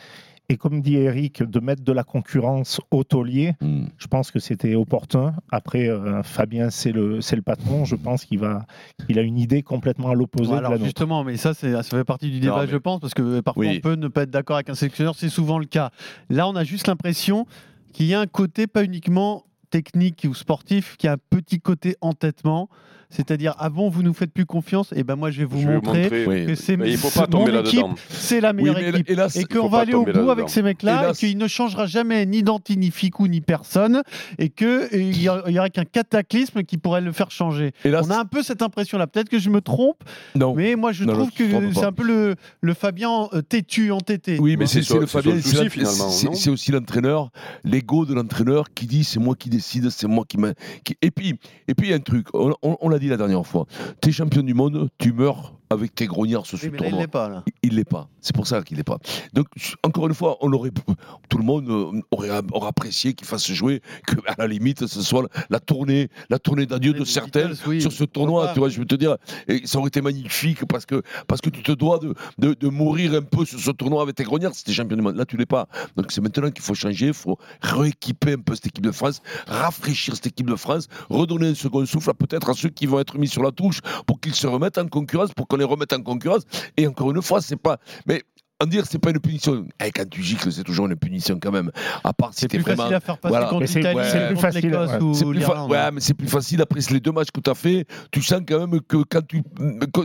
et 0.49 0.57
comme 0.57 0.81
dit 0.81 0.95
Eric, 0.95 1.43
de 1.43 1.59
mettre 1.59 1.83
de 1.83 1.91
la 1.91 2.03
concurrence 2.03 2.79
au 2.91 3.03
taulier, 3.03 3.53
Hmm. 3.61 3.85
je 3.97 4.07
pense 4.07 4.31
que 4.31 4.39
c'était 4.39 4.75
opportun. 4.75 5.33
Après, 5.51 5.89
euh, 5.89 6.21
Fabien, 6.23 6.69
c'est 6.69 6.91
le, 6.91 7.21
c'est 7.21 7.35
le 7.35 7.41
patron. 7.41 7.85
Je 7.85 7.95
pense 7.95 8.25
qu'il 8.25 8.39
va, 8.39 8.65
il 9.09 9.17
a 9.19 9.21
une 9.21 9.37
idée 9.37 9.63
complètement 9.63 10.09
à 10.09 10.13
l'opposé 10.15 10.49
Bon, 10.49 10.53
de 10.53 10.57
alors 10.59 10.71
la 10.71 10.77
nôtre. 10.77 10.85
justement, 10.85 11.23
mais 11.23 11.37
ça, 11.37 11.53
ça 11.53 11.83
fait 11.83 12.03
partie 12.03 12.29
du 12.29 12.39
débat, 12.39 12.55
Non, 12.57 12.61
mais- 12.63 12.67
je 12.67 12.77
pense, 12.77 12.99
parce 12.99 13.13
que 13.13 13.39
parfois 13.41 13.65
Oui. 13.65 13.75
on 13.77 13.81
peut 13.81 13.95
ne 13.95 14.07
pas 14.07 14.23
être 14.23 14.31
d'accord 14.31 14.57
avec 14.57 14.69
un 14.69 14.75
sélectionneur, 14.75 15.15
c'est 15.15 15.29
souvent 15.29 15.57
le 15.59 15.65
cas. 15.65 15.91
Là, 16.29 16.47
on 16.47 16.55
a 16.55 16.63
juste 16.63 16.87
l'impression 16.87 17.45
qu'il 17.93 18.05
y 18.07 18.13
a 18.13 18.19
un 18.19 18.27
côté 18.27 18.67
pas 18.67 18.83
uniquement 18.83 19.45
technique 19.71 20.25
ou 20.29 20.33
sportif, 20.33 20.95
qu'il 20.97 21.07
y 21.07 21.09
a 21.09 21.13
un 21.13 21.17
petit 21.29 21.59
côté 21.59 21.95
entêtement. 22.01 22.69
C'est-à-dire, 23.15 23.55
avant, 23.57 23.87
vous 23.89 24.03
nous 24.03 24.13
faites 24.13 24.31
plus 24.31 24.45
confiance, 24.45 24.93
et 24.95 25.03
ben 25.03 25.15
moi, 25.15 25.31
je 25.31 25.39
vais 25.39 25.45
vous 25.45 25.61
Je 25.61 25.67
montrer 25.69 26.03
montrer. 26.03 26.25
Oui. 26.27 26.45
que 26.47 26.55
c'est 26.55 26.75
Mais 26.77 26.91
il 26.91 26.97
faut 26.97 27.09
c'est 27.09 27.19
pas 27.21 27.27
tomber 27.27 27.51
mon 27.51 27.57
là-dedans. 27.63 27.93
équipe, 27.93 27.99
c'est 28.09 28.41
la 28.41 28.51
meilleure 28.53 28.75
Oui, 28.77 28.83
équipe. 28.89 29.09
hélas, 29.09 29.35
et 29.37 29.45
qu'on 29.45 29.67
va 29.67 29.79
aller 29.79 29.93
au 29.93 30.05
bout 30.05 30.29
avec 30.31 30.49
ces 30.49 30.61
mecs-là, 30.61 31.09
et 31.09 31.13
qu'il 31.13 31.37
ne 31.37 31.47
changera 31.47 31.85
jamais 31.85 32.25
ni 32.25 32.43
Danti, 32.43 32.77
ni 32.77 32.91
Ficou, 32.91 33.27
ni 33.27 33.41
personne, 33.41 34.01
et 34.37 34.49
qu'il 34.49 35.21
y 35.21 35.29
a- 35.29 35.43
il 35.47 35.53
y 35.53 35.59
aura 35.59 35.69
qu'un 35.69 35.85
cataclysme 35.85 36.63
qui 36.63 36.77
pourrait 36.77 37.01
le 37.01 37.11
faire 37.11 37.31
changer. 37.31 37.71
Hélas, 37.83 38.05
On 38.07 38.11
a 38.11 38.19
un 38.19 38.25
peu 38.25 38.43
cette 38.43 38.61
impression-là. 38.61 39.07
Peut-être 39.07 39.29
que 39.29 39.39
je 39.39 39.49
me 39.49 39.61
trompe, 39.61 40.03
non. 40.35 40.53
mais 40.55 40.75
moi, 40.75 40.91
je 40.91 41.03
Non, 41.05 41.13
trouve 41.13 41.29
non, 41.39 41.59
que 41.69 41.73
c'est 41.73 41.85
un 41.85 41.91
peu 41.91 42.03
le, 42.03 42.35
le 42.61 42.73
Fabien 42.73 43.29
euh, 43.33 43.41
têtu, 43.41 43.91
entêté. 43.91 44.37
Oui, 44.39 44.57
mais 44.57 44.65
C'est 44.67 44.87
le 44.93 45.05
Fabien, 45.05 45.35
c'est 45.41 46.49
aussi 46.49 46.71
l'entraîneur, 46.71 47.31
l'ego 47.63 48.05
de 48.05 48.13
l'entraîneur 48.13 48.65
qui 48.73 48.85
dit 48.87 49.03
c'est 49.03 49.19
moi 49.19 49.35
qui 49.35 49.49
décide, 49.49 49.89
c'est 49.89 50.07
moi 50.07 50.25
qui 50.27 50.37
Et 51.01 51.11
puis, 51.11 51.39
et 51.67 51.73
puis 51.75 51.87
il 51.87 51.89
y 51.91 51.93
a 51.93 51.95
un 51.95 51.99
truc, 51.99 52.27
on 52.33 52.89
l'a 52.89 52.99
dit 52.99 53.04
la 53.07 53.17
dernière 53.17 53.45
fois, 53.45 53.65
t'es 54.01 54.11
champion 54.11 54.43
du 54.43 54.53
monde, 54.53 54.89
tu 54.97 55.13
meurs 55.13 55.53
avec 55.69 55.95
tes 55.95 56.05
grognards 56.05 56.45
ce 56.45 56.55
Oui, 56.55 56.69
mais 56.71 56.79
là, 56.79 56.87
il 56.89 56.95
l'est 56.95 57.07
pas. 57.07 57.29
Là. 57.29 57.43
Il 57.63 57.75
l'est 57.75 57.89
pas. 57.89 58.07
C'est 58.21 58.35
pour 58.35 58.47
ça 58.47 58.61
qu'il 58.61 58.77
l'est 58.77 58.83
pas. 58.83 58.97
Donc 59.33 59.47
encore 59.83 60.07
une 60.07 60.13
fois, 60.13 60.37
on 60.41 60.51
aurait 60.53 60.71
tout 61.29 61.37
le 61.37 61.43
monde 61.43 61.69
euh, 61.69 62.01
aurait, 62.11 62.29
aurait 62.51 62.67
apprécié 62.67 63.13
qu'il 63.13 63.27
fasse 63.27 63.51
jouer 63.51 63.81
que 64.07 64.15
à 64.27 64.35
la 64.37 64.47
limite 64.47 64.85
ce 64.87 65.01
soit 65.01 65.27
la 65.49 65.59
tournée, 65.59 66.09
la 66.29 66.39
tournée 66.39 66.65
d'adieu 66.65 66.93
de 66.93 67.03
certains 67.03 67.51
oui, 67.67 67.81
sur 67.81 67.91
ce 67.91 68.03
tournoi. 68.03 68.51
Tu 68.53 68.59
vois, 68.59 68.69
je 68.69 68.79
veux 68.79 68.85
te 68.85 68.95
dire, 68.95 69.17
et 69.47 69.65
ça 69.65 69.77
aurait 69.79 69.87
été 69.87 70.01
magnifique 70.01 70.65
parce 70.65 70.85
que 70.85 71.01
parce 71.27 71.41
que 71.41 71.49
tu 71.49 71.63
te 71.63 71.71
dois 71.71 71.99
de, 71.99 72.13
de, 72.37 72.53
de 72.53 72.67
mourir 72.67 73.13
un 73.13 73.21
peu 73.21 73.45
sur 73.45 73.59
ce 73.59 73.71
tournoi 73.71 74.01
avec 74.01 74.15
tes 74.15 74.23
grognards. 74.23 74.53
C'était 74.53 74.73
champion 74.73 74.95
du 74.95 75.01
monde. 75.03 75.15
Là, 75.15 75.25
tu 75.25 75.37
l'es 75.37 75.45
pas. 75.45 75.67
Donc 75.95 76.11
c'est 76.11 76.21
maintenant 76.21 76.51
qu'il 76.51 76.63
faut 76.63 76.75
changer. 76.75 77.07
Il 77.07 77.13
faut 77.13 77.37
rééquiper 77.61 78.33
un 78.33 78.39
peu 78.39 78.55
cette 78.55 78.67
équipe 78.67 78.85
de 78.85 78.91
France, 78.91 79.21
rafraîchir 79.47 80.15
cette 80.15 80.27
équipe 80.27 80.49
de 80.49 80.55
France, 80.55 80.87
redonner 81.09 81.49
un 81.49 81.55
second 81.55 81.85
souffle 81.85 82.09
à 82.09 82.13
peut-être 82.13 82.49
à 82.49 82.53
ceux 82.53 82.69
qui 82.69 82.85
vont 82.85 82.99
être 82.99 83.17
mis 83.17 83.27
sur 83.27 83.43
la 83.43 83.51
touche 83.51 83.81
pour 84.05 84.19
qu'ils 84.19 84.35
se 84.35 84.47
remettent 84.47 84.77
en 84.77 84.87
concurrence, 84.87 85.31
pour 85.33 85.47
qu'on 85.55 85.59
les 85.59 85.65
remette 85.65 85.93
en 85.93 86.01
concurrence. 86.01 86.43
Et 86.77 86.87
encore 86.87 87.11
une 87.11 87.21
fois, 87.21 87.41
c'est 87.41 87.55
pas. 87.55 87.79
Mais 88.05 88.23
en 88.63 88.67
dire 88.67 88.85
c'est 88.89 88.99
pas 88.99 89.09
une 89.09 89.19
punition. 89.19 89.65
Eh, 89.83 89.91
quand 89.91 90.07
tu 90.09 90.21
gicles, 90.23 90.49
c'est 90.51 90.63
toujours 90.63 90.85
une 90.87 90.95
punition 90.95 91.37
quand 91.41 91.51
même. 91.51 91.71
À 92.03 92.13
part 92.13 92.33
si 92.33 92.41
C'est 92.41 92.47
t'es 92.47 92.57
plus 92.57 92.63
vraiment. 92.63 92.83
facile 92.83 92.95
à 92.95 92.99
faire 93.01 93.17
passer 93.17 93.31
Voilà. 93.31 93.47
contre 93.47 93.65
c'est- 93.65 93.79
l'Italie, 93.79 93.97
ouais, 93.97 94.03
c'est 94.09 94.27
plus 94.27 94.37
facile, 94.37 94.61
l'Écosse 94.69 94.91
ouais. 94.91 95.01
ou 95.01 95.13
C'est 95.13 95.25
plus, 95.25 95.41
fa- 95.41 95.65
ouais, 95.65 95.91
mais 95.91 95.99
c'est 95.99 96.13
plus 96.13 96.27
facile 96.27 96.61
après 96.61 96.79
les 96.91 96.99
deux 97.01 97.11
matchs 97.11 97.31
que 97.33 97.41
tu 97.41 97.49
as 97.49 97.53
fait. 97.55 97.85
Tu 98.11 98.21
sens 98.21 98.41
quand 98.47 98.65
même 98.65 98.79
que 98.81 98.97
quand 99.09 99.25
tu. 99.27 99.41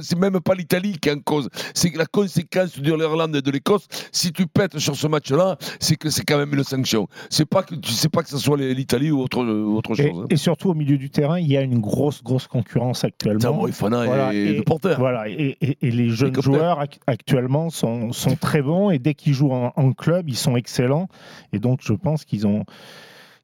C'est 0.03 0.19
même 0.19 0.41
pas 0.41 0.55
l'Italie 0.55 0.99
qui 1.01 1.09
est 1.09 1.13
en 1.13 1.21
cause. 1.21 1.49
C'est 1.75 1.91
que 1.91 1.99
la 1.99 2.07
conséquence 2.07 2.79
de 2.79 2.93
l'Irlande 2.95 3.37
et 3.37 3.43
de 3.43 3.51
l'Écosse. 3.51 3.87
Si 4.13 4.33
tu 4.33 4.47
pètes 4.47 4.79
sur 4.79 4.97
ce 4.97 5.07
match-là, 5.07 5.57
c'est 5.79 5.97
que 5.97 6.11
c'est 6.11 6.25
quand 6.25 6.39
même 6.39 6.53
une 6.53 6.65
sanction. 6.65 7.07
C'est 7.29 7.47
pas 7.47 7.63
que 7.63 7.75
tu 7.77 7.93
sais 7.93 8.09
pas 8.09 8.23
que 8.23 8.29
ce 8.31 8.39
soit 8.39 8.57
l'Italie 8.57 9.11
ou 9.13 9.21
autre, 9.21 9.45
autre 9.45 9.93
Et, 10.01 10.09
chose. 10.09 10.23
hein. 10.23 10.27
et 10.29 10.37
surtout 10.37 10.71
au 10.71 10.75
milieu 10.75 10.99
du 10.99 11.09
terrain, 11.11 11.39
il 11.39 11.47
y 11.47 11.57
a 11.57 11.61
une 11.63 11.79
grosse, 11.79 12.23
grosse 12.23 12.49
concurrence 12.49 13.05
actuellement. 13.05 13.67
Voilà, 13.81 14.35
et, 14.35 14.39
et- 14.39 14.55
de 14.55 14.63
Porter. 14.63 14.95
Voilà, 14.99 15.29
et, 15.29 15.57
et- 15.61 15.79
et 15.83 15.91
les 15.91 16.09
jeunes 16.11 16.41
joueurs 16.41 16.81
ac- 16.83 16.99
actuellement 17.07 17.71
sont, 17.71 18.13
sont 18.13 18.37
très 18.41 18.63
bons 18.63 18.91
et 18.91 18.99
dès 18.99 19.15
qu'ils 19.15 19.35
jouent 19.35 19.53
en, 19.53 19.73
en 19.77 19.93
club, 19.93 20.29
ils 20.29 20.37
sont 20.37 20.57
excellents. 20.57 21.09
Et 21.53 21.59
donc, 21.59 21.81
je 21.83 21.93
pense 21.93 22.25
qu'ils 22.25 22.47
ont. 22.47 22.65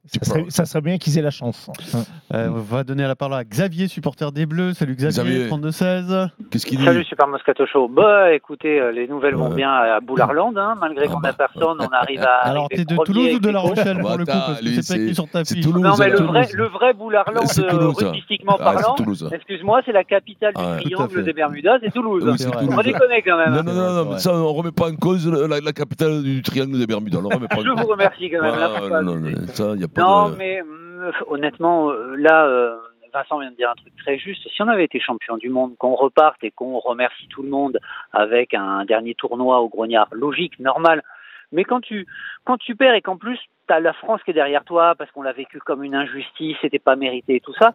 Ça 0.07 0.25
serait, 0.25 0.43
pas- 0.45 0.51
ça 0.51 0.65
serait 0.67 0.81
bien 0.81 0.99
qu'ils 0.99 1.19
aient 1.19 1.23
la 1.23 1.31
chance. 1.31 1.71
Euh, 2.33 2.49
on 2.49 2.59
va 2.61 2.85
donner 2.85 3.03
la 3.07 3.15
parole 3.17 3.35
à 3.37 3.45
Xavier, 3.45 3.89
supporter 3.89 4.31
des 4.33 4.47
Bleus. 4.47 4.75
Salut 4.75 4.95
Xavier, 4.95 5.47
Xavier. 5.47 5.49
32-16. 5.49 6.29
Qu'est-ce 6.51 6.65
qu'il 6.67 6.79
dit 6.79 6.85
Salut 6.85 7.05
Super 7.05 7.27
Moscato 7.29 7.67
Show. 7.67 7.89
Bah 7.89 8.33
écoutez, 8.33 8.81
euh, 8.81 8.93
les 8.93 9.09
nouvelles 9.09 9.35
vont 9.35 9.51
bien 9.51 9.71
à 9.71 10.01
Boularland, 10.01 10.57
hein, 10.57 10.75
malgré 10.81 11.07
Ah 11.09 11.13
qu'on 11.13 11.21
bah. 11.21 11.29
n'a 11.29 11.35
personne, 11.35 11.77
on 11.81 11.95
arrive 11.95 12.23
à. 12.23 12.47
Alors, 12.49 12.69
t'es 12.69 12.85
de 12.85 12.97
Toulouse 13.05 13.35
ou 13.35 13.39
de 13.39 13.51
La. 13.51 13.61
Rochelle 13.61 13.99
pour 14.01 14.11
le 14.17 14.25
coup 14.25 14.31
Bah, 14.33 14.45
Parce 14.49 14.61
que 14.61 14.83
c'est 14.83 14.95
pas 14.95 15.01
écrit 15.03 15.15
sur 15.15 15.29
ta 15.29 15.45
fiche. 15.45 15.61
Toulouse. 15.61 15.83
Non 15.83 15.97
mais 15.99 16.11
le 16.11 16.19
vrai, 16.19 16.47
le 16.53 16.67
vrai 16.67 16.93
Boularland, 16.95 17.37
euh, 17.37 17.93
Ah, 18.49 18.57
parlant, 18.59 18.97
excuse-moi, 19.33 19.81
c'est 19.85 19.93
la 19.93 20.05
capitale 20.05 20.53
Ah, 20.57 20.77
du 20.77 20.85
triangle 20.91 21.25
des 21.25 21.33
Bermudas, 21.33 21.79
c'est 21.83 21.93
Toulouse. 21.93 22.23
Toulouse. 22.23 22.47
On 22.53 22.83
déconne 22.83 23.11
quand 23.25 23.37
même. 23.37 23.53
Non, 23.53 23.59
hein. 23.59 23.63
non, 23.65 23.73
non, 23.75 24.05
non, 24.11 24.19
ça, 24.19 24.35
on 24.35 24.53
remet 24.53 24.71
pas 24.73 24.89
en 24.91 24.95
cause 24.97 25.27
la, 25.29 25.73
capitale 25.73 26.23
du 26.23 26.43
triangle 26.43 26.79
des 26.79 26.87
Bermudes. 26.87 27.15
On 27.17 27.23
le 27.23 27.35
remet 27.35 27.49
pas 27.49 27.57
en 27.61 27.65
Je 27.65 27.71
vous 27.71 27.87
remercie 27.87 28.31
quand 28.31 28.43
même. 28.43 29.47
Ça, 29.53 29.75
y 29.77 29.85
a 29.85 29.89
pas 29.89 29.96
Non, 29.97 30.31
de. 30.31 30.37
mais 30.37 30.61
hum, 30.63 31.13
honnêtement, 31.29 31.91
euh, 31.91 32.15
là, 32.17 32.47
euh, 32.47 32.77
Vincent 33.13 33.39
vient 33.39 33.51
de 33.51 33.57
dire 33.57 33.71
un 33.71 33.75
truc 33.75 33.95
très 33.97 34.19
juste. 34.19 34.47
Si 34.49 34.63
on 34.63 34.69
avait 34.69 34.85
été 34.85 35.01
champion 35.01 35.37
du 35.37 35.49
monde, 35.49 35.77
qu'on 35.79 35.95
reparte 35.95 36.43
et 36.43 36.51
qu'on 36.51 36.79
remercie 36.79 37.29
tout 37.29 37.43
le 37.43 37.49
monde 37.49 37.79
avec 38.13 38.55
un 38.55 38.85
dernier 38.85 39.15
tournoi 39.15 39.61
au 39.61 39.69
grognard, 39.69 40.09
logique, 40.13 40.59
normal. 40.59 41.03
Mais 41.53 41.65
quand 41.65 41.81
tu, 41.81 42.07
quand 42.45 42.59
tu 42.59 42.75
perds 42.75 42.95
et 42.95 43.03
qu'en 43.03 43.17
plus, 43.17 43.39
tu 43.69 43.75
as 43.75 43.81
la 43.81 43.93
France 43.93 44.21
qui 44.25 44.33
est 44.33 44.35
derrière 44.35 44.65
toi 44.65 44.95
parce 44.97 45.11
qu'on 45.13 45.23
l'a 45.23 45.33
vécu 45.33 45.61
comme 45.61 45.83
une 45.83 45.95
injustice, 45.95 46.57
c'était 46.61 46.79
pas 46.79 46.97
mérité 46.97 47.37
et 47.37 47.41
tout 47.41 47.55
ça, 47.55 47.73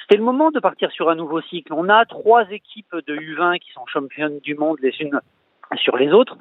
c'était 0.00 0.18
le 0.18 0.24
moment 0.24 0.50
de 0.50 0.60
partir 0.60 0.90
sur 0.90 1.08
un 1.08 1.14
nouveau 1.14 1.40
cycle. 1.40 1.72
On 1.72 1.88
a 1.88 2.04
trois 2.04 2.48
équipes 2.50 2.94
de 3.06 3.16
U20 3.16 3.58
qui 3.58 3.72
sont 3.72 3.86
championnes 3.86 4.38
du 4.40 4.54
monde 4.54 4.76
les 4.82 4.94
unes 5.00 5.20
sur 5.76 5.96
les 5.96 6.12
autres. 6.12 6.36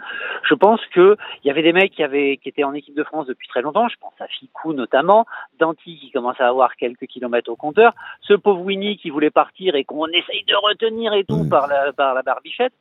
Je 0.48 0.54
pense 0.54 0.82
que 0.94 1.18
il 1.44 1.48
y 1.48 1.52
avait 1.52 1.62
des 1.62 1.74
mecs 1.74 1.92
qui 1.92 2.04
avaient 2.04 2.38
qui 2.38 2.50
étaient 2.50 2.64
en 2.64 2.74
équipe 2.74 2.96
de 2.96 3.04
France 3.04 3.28
depuis 3.28 3.48
très 3.48 3.62
longtemps. 3.62 3.88
Je 3.88 3.96
pense 4.00 4.14
à 4.20 4.28
Ficou 4.28 4.74
notamment, 4.74 5.26
Danti 5.60 5.98
qui 5.98 6.12
commence 6.12 6.40
à 6.40 6.48
avoir 6.48 6.76
quelques 6.76 7.08
kilomètres 7.08 7.52
au 7.52 7.56
compteur, 7.56 7.94
ce 8.22 8.34
pauvre 8.34 8.62
Winnie 8.62 8.98
qui 8.98 9.10
voulait 9.10 9.32
partir 9.32 9.76
et 9.76 9.84
qu'on 9.84 10.08
essaye 10.08 10.44
de 10.46 10.56
retenir 10.56 11.14
et 11.14 11.24
tout 11.24 11.48
par 11.50 11.68
la 11.68 11.94
par 11.94 12.14
la 12.14 12.22
barbichette. 12.22 12.74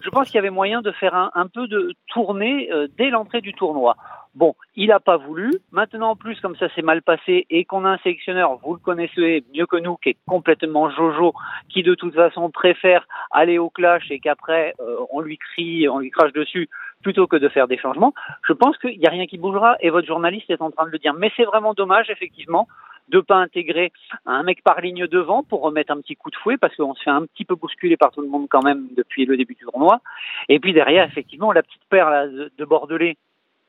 Je 0.00 0.10
pense 0.10 0.26
qu'il 0.26 0.36
y 0.36 0.38
avait 0.38 0.50
moyen 0.50 0.80
de 0.80 0.92
faire 0.92 1.14
un, 1.14 1.46
peu 1.48 1.66
de 1.66 1.94
tournée 2.08 2.70
euh, 2.72 2.86
dès 2.96 3.10
l'entrée 3.10 3.40
du 3.40 3.52
tournoi. 3.52 3.96
Bon, 4.34 4.54
il 4.76 4.88
n'a 4.88 5.00
pas 5.00 5.16
voulu. 5.16 5.50
Maintenant, 5.72 6.10
en 6.10 6.16
plus, 6.16 6.40
comme 6.40 6.54
ça 6.56 6.68
s'est 6.74 6.82
mal 6.82 7.02
passé 7.02 7.46
et 7.50 7.64
qu'on 7.64 7.84
a 7.84 7.90
un 7.90 7.98
sélectionneur, 7.98 8.56
vous 8.62 8.74
le 8.74 8.78
connaissez 8.78 9.44
mieux 9.54 9.66
que 9.66 9.76
nous, 9.76 9.96
qui 9.96 10.10
est 10.10 10.16
complètement 10.28 10.90
jojo, 10.90 11.34
qui 11.68 11.82
de 11.82 11.94
toute 11.94 12.14
façon 12.14 12.50
préfère 12.50 13.06
aller 13.30 13.58
au 13.58 13.70
clash 13.70 14.10
et 14.10 14.20
qu'après 14.20 14.74
euh, 14.80 14.98
on 15.10 15.20
lui 15.20 15.38
crie, 15.38 15.88
on 15.88 15.98
lui 15.98 16.10
crache 16.10 16.32
dessus 16.32 16.68
plutôt 17.02 17.26
que 17.26 17.36
de 17.36 17.48
faire 17.48 17.68
des 17.68 17.78
changements. 17.78 18.14
Je 18.46 18.52
pense 18.52 18.76
qu'il 18.78 18.98
n'y 18.98 19.06
a 19.06 19.10
rien 19.10 19.26
qui 19.26 19.38
bougera 19.38 19.76
et 19.80 19.90
votre 19.90 20.06
journaliste 20.06 20.50
est 20.50 20.62
en 20.62 20.70
train 20.70 20.86
de 20.86 20.90
le 20.90 20.98
dire. 20.98 21.14
Mais 21.14 21.32
c'est 21.36 21.44
vraiment 21.44 21.74
dommage, 21.74 22.10
effectivement, 22.10 22.68
de 23.08 23.20
pas 23.20 23.36
intégrer 23.36 23.92
un 24.26 24.42
mec 24.42 24.62
par 24.62 24.80
ligne 24.80 25.06
devant 25.06 25.42
pour 25.42 25.62
remettre 25.62 25.92
un 25.92 26.00
petit 26.00 26.16
coup 26.16 26.30
de 26.30 26.36
fouet 26.36 26.56
parce 26.56 26.74
qu'on 26.76 26.94
se 26.94 27.02
fait 27.02 27.10
un 27.10 27.26
petit 27.26 27.44
peu 27.44 27.54
bousculer 27.54 27.96
par 27.96 28.10
tout 28.10 28.20
le 28.20 28.28
monde 28.28 28.46
quand 28.48 28.62
même 28.62 28.88
depuis 28.96 29.24
le 29.24 29.36
début 29.36 29.54
du 29.54 29.64
tournoi. 29.64 30.00
Et 30.48 30.60
puis 30.60 30.72
derrière, 30.72 31.06
effectivement, 31.06 31.52
la 31.52 31.62
petite 31.62 31.84
paire 31.88 32.10
là, 32.10 32.26
de, 32.26 32.50
de 32.56 32.64
Bordelais. 32.64 33.16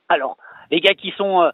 Alors, 0.10 0.38
les 0.72 0.82
gars 0.82 0.94
qui 0.94 1.12
sont 1.12 1.42
euh, 1.42 1.50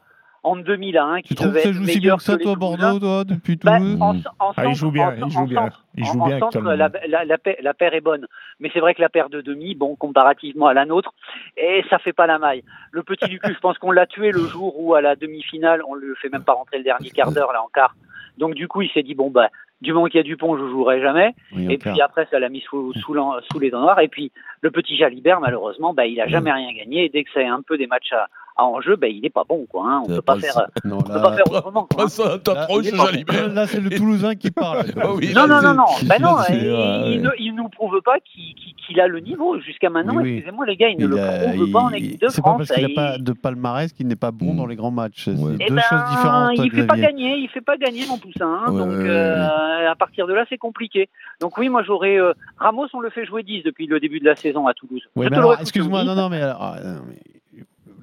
en 0.46 0.56
demi 0.56 0.92
là, 0.92 1.04
hein, 1.06 1.22
qui 1.22 1.30
Tu 1.30 1.36
trouves 1.36 1.54
que 1.54 1.60
ça 1.60 1.70
être 1.70 1.74
joue 1.76 1.86
si 1.86 2.00
bien 2.00 2.16
que 2.18 2.22
ça, 2.24 2.38
toi, 2.38 2.54
Toulousains. 2.54 2.78
Bordeaux, 2.78 3.00
toi, 3.00 3.24
depuis 3.26 3.58
Bah, 3.64 3.78
Toulouse 3.80 3.98
en, 4.00 4.10
en 4.10 4.14
Ah, 4.40 4.54
il 4.58 4.64
centre- 4.64 4.76
joue 4.78 4.92
bien, 4.92 5.08
en- 5.10 5.28
il 5.28 5.32
joue 5.32 5.40
en 5.40 5.44
bien, 5.46 5.70
il 5.98 6.04
en- 6.04 6.06
joue 6.14 6.22
en 6.22 6.28
bien 6.28 6.40
centre, 6.40 6.62
la, 6.62 6.90
la, 7.08 7.26
la, 7.26 7.38
paire, 7.38 7.56
la 7.62 7.74
paire 7.74 7.94
est 7.94 8.02
bonne, 8.02 8.28
mais 8.60 8.70
c'est 8.74 8.80
vrai 8.80 8.94
que 8.94 9.02
la 9.02 9.10
paire 9.10 9.30
de 9.30 9.42
demi, 9.42 9.76
bon, 9.76 9.96
comparativement 9.96 10.68
à 10.68 10.74
la 10.74 10.86
nôtre, 10.86 11.14
et 11.58 11.84
ça 11.90 11.98
fait 12.00 12.14
pas 12.14 12.28
la 12.28 12.38
maille. 12.40 12.64
Le 12.92 13.04
petit 13.04 13.28
Lucu, 13.30 13.54
je 13.54 13.60
pense 13.60 13.78
qu'on 13.80 13.92
l'a 13.92 14.06
tué 14.06 14.32
le 14.32 14.46
jour 14.46 14.80
où 14.80 14.94
à 14.94 15.02
la 15.02 15.16
demi-finale, 15.16 15.82
on 15.88 15.94
le 15.96 16.16
fait 16.16 16.30
même 16.30 16.44
pas 16.44 16.54
rentrer 16.54 16.78
le 16.78 16.84
dernier 16.84 17.10
quart 17.10 17.32
d'heure 17.32 17.52
là 17.52 17.62
en 17.64 17.68
quart. 17.74 17.96
Donc 18.38 18.54
du 18.54 18.68
coup, 18.68 18.82
il 18.82 18.90
s'est 18.92 19.04
dit 19.04 19.16
bon 19.16 19.30
bah 19.32 19.50
du 19.82 19.92
moment 19.94 20.06
qu'il 20.08 20.18
y 20.18 20.22
a 20.22 20.24
Dupont, 20.24 20.58
je 20.58 20.68
jouerai 20.70 21.02
jamais. 21.02 21.36
Oui, 21.54 21.68
Et 21.72 21.78
puis 21.78 22.00
après, 22.02 22.28
ça 22.32 22.40
l'a 22.40 22.48
mis 22.50 22.62
sous, 22.62 22.94
sous, 22.94 23.14
l'en- 23.14 23.36
sous 23.52 23.60
les 23.60 23.70
dents 23.70 23.82
noirs. 23.82 24.00
Et 24.00 24.08
puis 24.08 24.32
le 24.62 24.72
petit 24.72 24.96
Jalibert, 24.96 25.42
malheureusement, 25.42 25.94
bah, 25.94 26.06
il 26.06 26.20
a 26.22 26.28
jamais 26.28 26.52
rien 26.52 26.72
gagné. 26.74 27.06
Et 27.06 27.10
dès 27.10 27.24
que 27.26 27.30
c'est 27.34 27.46
un 27.46 27.62
peu 27.62 27.78
des 27.78 27.86
matchs 27.88 28.14
à, 28.14 28.28
en 28.58 28.80
jeu, 28.82 28.96
ben, 28.96 29.12
il 29.14 29.22
n'est 29.22 29.30
pas 29.30 29.44
bon. 29.48 29.66
Quoi, 29.70 29.84
hein. 29.86 30.02
On 30.06 30.10
ne 30.12 30.16
peut 30.16 30.22
pas 30.22 30.38
faire, 30.40 30.68
Non, 30.86 30.98
on 31.00 31.02
peut 31.02 31.14
là, 31.14 31.20
pas 31.20 31.34
faire 31.34 31.52
autrement. 31.52 31.88
quoi, 31.94 32.04
hein. 32.06 32.08
Ça 32.08 32.24
Là, 32.24 32.38
pas 32.40 33.48
là, 33.54 33.68
c'est 33.68 33.82
le 33.82 33.90
Toulousain 33.90 34.36
qui 34.36 34.52
parle. 34.52 34.86
Ah 35.02 35.14
oui, 35.14 35.34
Non, 35.36 35.46
là, 35.46 35.62
non, 35.62 35.70
non, 35.70 35.74
non. 35.76 35.86
Ben 36.08 36.22
non, 36.22 36.36
là, 36.38 36.44
c'est- 36.48 36.58
il, 36.58 37.22
ne, 37.22 37.30
il 37.40 37.54
nous 37.56 37.68
prouve 37.70 38.00
pas 38.04 38.16
qu'il 38.22 39.00
a 39.00 39.08
le 39.08 39.20
niveau. 39.20 39.60
Jusqu'à 39.60 39.90
maintenant, 39.90 40.16
Oui, 40.16 40.24
oui. 40.24 40.34
excusez-moi 40.38 40.66
les 40.66 40.76
gars, 40.78 40.90
il 40.90 40.98
ne 40.98 41.04
Il 41.04 41.10
le 41.10 41.16
prouve 41.58 41.72
pas 41.72 41.80
en 41.82 41.90
équipe 41.92 42.22
de 42.22 42.28
C'est 42.30 42.42
pas 42.42 42.50
France. 42.50 42.58
parce 42.68 42.72
qu'il 42.80 42.90
Et- 42.92 42.96
n'a 42.96 43.02
pas 43.12 43.18
de 43.18 43.32
palmarès 43.34 43.92
qu'il 43.92 44.08
n'est 44.08 44.16
pas 44.16 44.32
bon 44.32 44.54
Mm. 44.54 44.58
dans 44.58 44.66
les 44.68 44.76
grands 44.76 44.92
matchs. 44.92 45.26
C'est 45.26 45.32
Eh 45.32 45.36
deux 45.70 45.76
ben, 45.76 45.82
choses 45.90 46.04
différentes. 46.12 46.52
il 46.58 46.72
fait 46.72 46.86
pas 46.88 46.98
gagner, 46.98 47.36
il 47.38 47.50
fait 47.50 47.62
pas 47.62 47.78
gagner 47.78 48.06
mon 48.08 48.18
poussin. 48.18 48.62
hein. 48.66 48.72
Ouais, 48.72 48.80
donc 48.80 48.92
euh, 48.92 49.90
à 49.90 49.96
partir 49.96 50.28
de 50.28 50.34
là, 50.34 50.46
c'est 50.50 50.58
compliqué. 50.58 51.10
Donc 51.42 51.58
oui, 51.58 51.68
moi 51.70 51.84
j'aurais 51.84 52.18
euh, 52.18 52.34
Ramos, 52.58 52.88
on 52.94 53.00
le 53.00 53.10
fait 53.10 53.26
jouer 53.26 53.44
10 53.44 53.64
depuis 53.64 53.88
le 53.88 54.00
début 54.00 54.20
de 54.20 54.26
la 54.26 54.36
saison 54.36 54.68
à 54.68 54.74
Toulouse. 54.74 55.02
Ouais, 55.16 55.28
foutu 55.28 55.62
excuse-moi, 55.62 56.00
au 56.00 56.04
10. 56.04 56.08
non, 56.10 56.16
non, 56.16 56.30
mais 56.30 56.42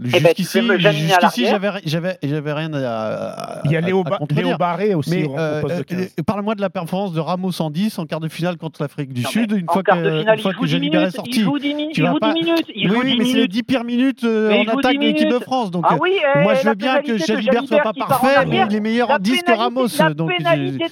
Eh 0.00 0.20
ben, 0.20 0.28
jusqu'ici, 0.36 0.60
jusqu'ici, 0.78 1.46
j'avais, 1.46 1.70
j'avais, 1.84 2.18
j'avais 2.22 2.52
rien 2.52 2.72
à, 2.74 2.78
à- 2.78 3.60
Il 3.64 3.70
y 3.72 3.76
a 3.76 3.80
Léo, 3.80 4.02
Ba-. 4.02 4.18
Léo 4.34 4.56
Barré 4.56 4.94
aussi 4.94 5.10
Mais 5.10 5.26
euh, 5.38 5.60
poste 5.60 5.74
de 5.76 5.80
euh, 5.80 5.84
15. 5.84 6.14
parle-moi 6.26 6.54
de 6.54 6.60
la 6.60 6.70
performance 6.70 7.12
de 7.12 7.20
Ramos 7.20 7.60
en 7.60 7.70
10 7.70 7.98
en 7.98 8.06
quart 8.06 8.18
de 8.20 8.28
finale 8.28 8.56
contre 8.56 8.82
l'Afrique 8.82 9.12
du 9.12 9.22
Non, 9.22 9.28
Sud, 9.30 9.52
une 9.52 9.66
fois 9.70 9.82
que, 9.82 9.92
finale, 9.92 10.36
une 10.36 10.42
fois 10.42 10.52
il 10.52 10.54
que 10.54 10.60
joue 10.60 10.64
10 10.66 10.70
Jalibert 10.72 11.02
est 11.02 11.10
sorti. 11.10 11.30
il 11.40 11.44
joue 11.44 11.58
10 11.58 11.74
minutes, 11.74 11.94
Tu 11.94 12.00
il 12.00 12.04
vas 12.04 12.12
joue 12.12 12.18
pas- 12.18 12.32
10 12.32 12.42
minutes, 12.42 12.66
il 12.74 12.90
oui, 12.90 12.96
joue 12.96 13.02
oui, 13.02 13.10
10 13.12 13.18
mais 13.18 13.24
c'est 13.24 13.30
les 13.30 13.34
minutes. 13.36 13.50
10 13.52 13.62
pires 13.62 13.84
minutes 13.84 14.24
euh, 14.24 14.50
en 14.52 14.78
attaque 14.78 14.92
10 14.92 14.98
de 14.98 15.02
l'équipe 15.04 15.28
de. 15.28 15.38
France. 15.38 15.70
Donc, 15.70 15.84
Ah 15.88 15.94
euh, 15.94 15.98
oui, 16.00 16.16
eh, 16.34 16.38
moi, 16.40 16.54
je 16.54 16.68
veux 16.68 16.74
bien 16.74 17.00
que 17.02 17.16
Jalibert 17.18 17.64
soit 17.66 17.82
pas 17.82 17.92
parfait, 17.92 18.46
mais 18.46 18.64
il 18.70 18.76
est 18.76 18.80
meilleur 18.80 19.10
en 19.10 19.18
10 19.18 19.42
que 19.42 19.52
Ramos. 19.52 19.86
La 19.98 20.10
pénalité 20.14 20.86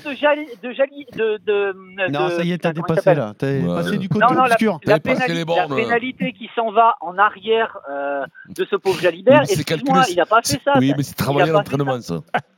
de 1.46 2.10
Non, 2.10 2.28
ça 2.30 2.42
y 2.42 2.52
est, 2.52 2.58
t'as 2.58 2.72
dépassé 2.72 3.14
là. 3.14 3.32
T'es 3.38 3.60
passé 3.62 3.98
du 3.98 4.08
côté 4.08 4.24
obscur. 4.24 4.78
la, 4.84 4.98
pénalité 5.00 6.32
qui 6.32 6.48
s'en 6.54 6.70
va 6.70 6.96
en 7.00 7.16
arrière 7.18 7.78
euh, 7.90 8.24
de 8.54 8.66
ce 8.70 8.76
pauvre 8.76 8.99
Jalibert, 9.00 9.42
c'est 9.46 9.54
excuse-moi, 9.60 9.94
calculé. 9.96 10.12
il 10.14 10.16
n'a 10.18 10.26
pas 10.26 10.36
fait 10.42 10.48
C'est- 10.48 10.60
ça. 10.64 10.72
Oui, 10.78 10.88
ça. 10.90 10.94
mais 10.96 11.02
c'est 11.02 11.14
travailler 11.16 11.52
l'entraînement, 11.52 12.00
ça. 12.00 12.16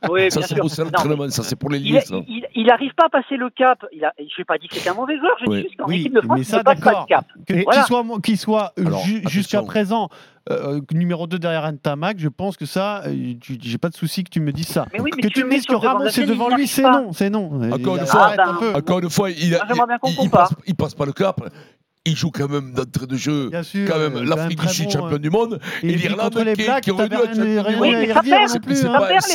Oui, 0.09 0.29
Ça, 0.31 0.39
bien 0.39 0.47
c'est 0.47 0.55
bosser 0.55 0.83
l'entraînement, 0.83 1.29
ça, 1.29 1.43
c'est 1.43 1.55
pour 1.55 1.69
les 1.69 2.01
ça. 2.01 2.15
il, 2.27 2.45
il 2.55 2.69
arrive 2.69 2.93
pas 2.95 3.05
à 3.05 3.09
passer 3.09 3.37
le 3.37 3.49
cap. 3.49 3.83
Il 3.91 4.03
a, 4.05 4.13
je 4.19 4.23
n'ai 4.23 4.45
pas 4.45 4.57
dit 4.57 4.67
que 4.67 4.75
c'était 4.75 4.89
un 4.89 4.93
mauvais 4.95 5.17
joueur, 5.17 5.35
je 5.43 5.49
Oui. 5.49 5.57
dis 5.57 5.63
juste 5.63 5.75
qu'en 5.77 5.87
Oui, 5.87 5.99
équipe 6.01 6.13
de 6.15 6.21
France, 6.21 6.35
mais 6.37 6.41
il 6.41 6.45
ça, 6.45 6.57
ne 6.57 6.63
passe 6.63 6.79
pas 6.79 6.91
le 7.01 7.05
cap. 7.07 7.25
Que- 7.47 7.63
Voilà. 7.63 7.79
Qu'il 7.81 7.87
soit, 7.87 8.03
qu'il 8.21 8.37
soit 8.37 8.73
euh, 8.79 8.91
ju- 9.05 9.21
jusqu'à 9.29 9.61
présent 9.63 10.09
euh, 10.51 10.81
numéro 10.91 11.25
2 11.25 11.39
derrière 11.39 11.71
Ntamak, 11.71 12.19
je 12.19 12.27
pense 12.27 12.57
que 12.57 12.65
ça, 12.65 13.03
euh, 13.05 13.33
j'ai 13.61 13.77
pas 13.77 13.87
de 13.89 13.95
souci 13.95 14.25
que 14.25 14.29
tu 14.29 14.41
me 14.41 14.51
dises 14.51 14.67
ça. 14.67 14.85
Mais 14.91 14.99
oui, 14.99 15.11
mais 15.15 15.21
que 15.23 15.27
tu 15.29 15.45
me 15.45 15.49
dises 15.51 15.65
que 15.65 15.73
Ramos 15.75 15.99
la 16.03 16.09
est 16.09 16.11
scène, 16.11 16.25
devant 16.27 16.49
lui, 16.53 16.67
c'est 16.67 16.81
non, 16.83 17.13
c'est 17.13 17.29
non. 17.29 17.71
Encore 17.71 17.95
une 17.95 18.05
fois, 18.05 18.23
arrête 18.25 18.39
Ah, 18.43 18.49
un 18.49 18.53
peu. 18.55 18.73
Encore 18.75 18.99
une 18.99 19.09
fois, 19.09 19.29
il, 19.31 19.57
passe, 20.29 20.49
il 20.67 20.75
passe 20.75 20.95
pas 20.95 21.05
le 21.05 21.13
cap. 21.13 21.39
Il 22.05 22.17
joue 22.17 22.31
quand 22.31 22.49
même 22.49 22.73
d'entrée 22.73 23.07
de 23.07 23.15
jeu. 23.15 23.47
Bien 23.49 23.63
sûr, 23.63 23.87
quand 23.89 23.97
euh, 23.97 24.09
même, 24.09 24.27
quand 24.27 24.35
l'Afrique 24.35 24.57
même 24.59 24.67
du 24.67 24.73
Sud, 24.73 24.85
bon, 24.87 24.91
champion 24.91 25.15
euh. 25.15 25.19
du 25.19 25.29
monde. 25.29 25.59
Et 25.83 25.87
Et 25.87 25.93
puis 25.93 26.01
l'Irlande 26.09 26.33
qui, 26.53 26.65
qui 26.81 26.91
aurait 26.91 27.07
dû 27.07 27.15
être 27.15 27.37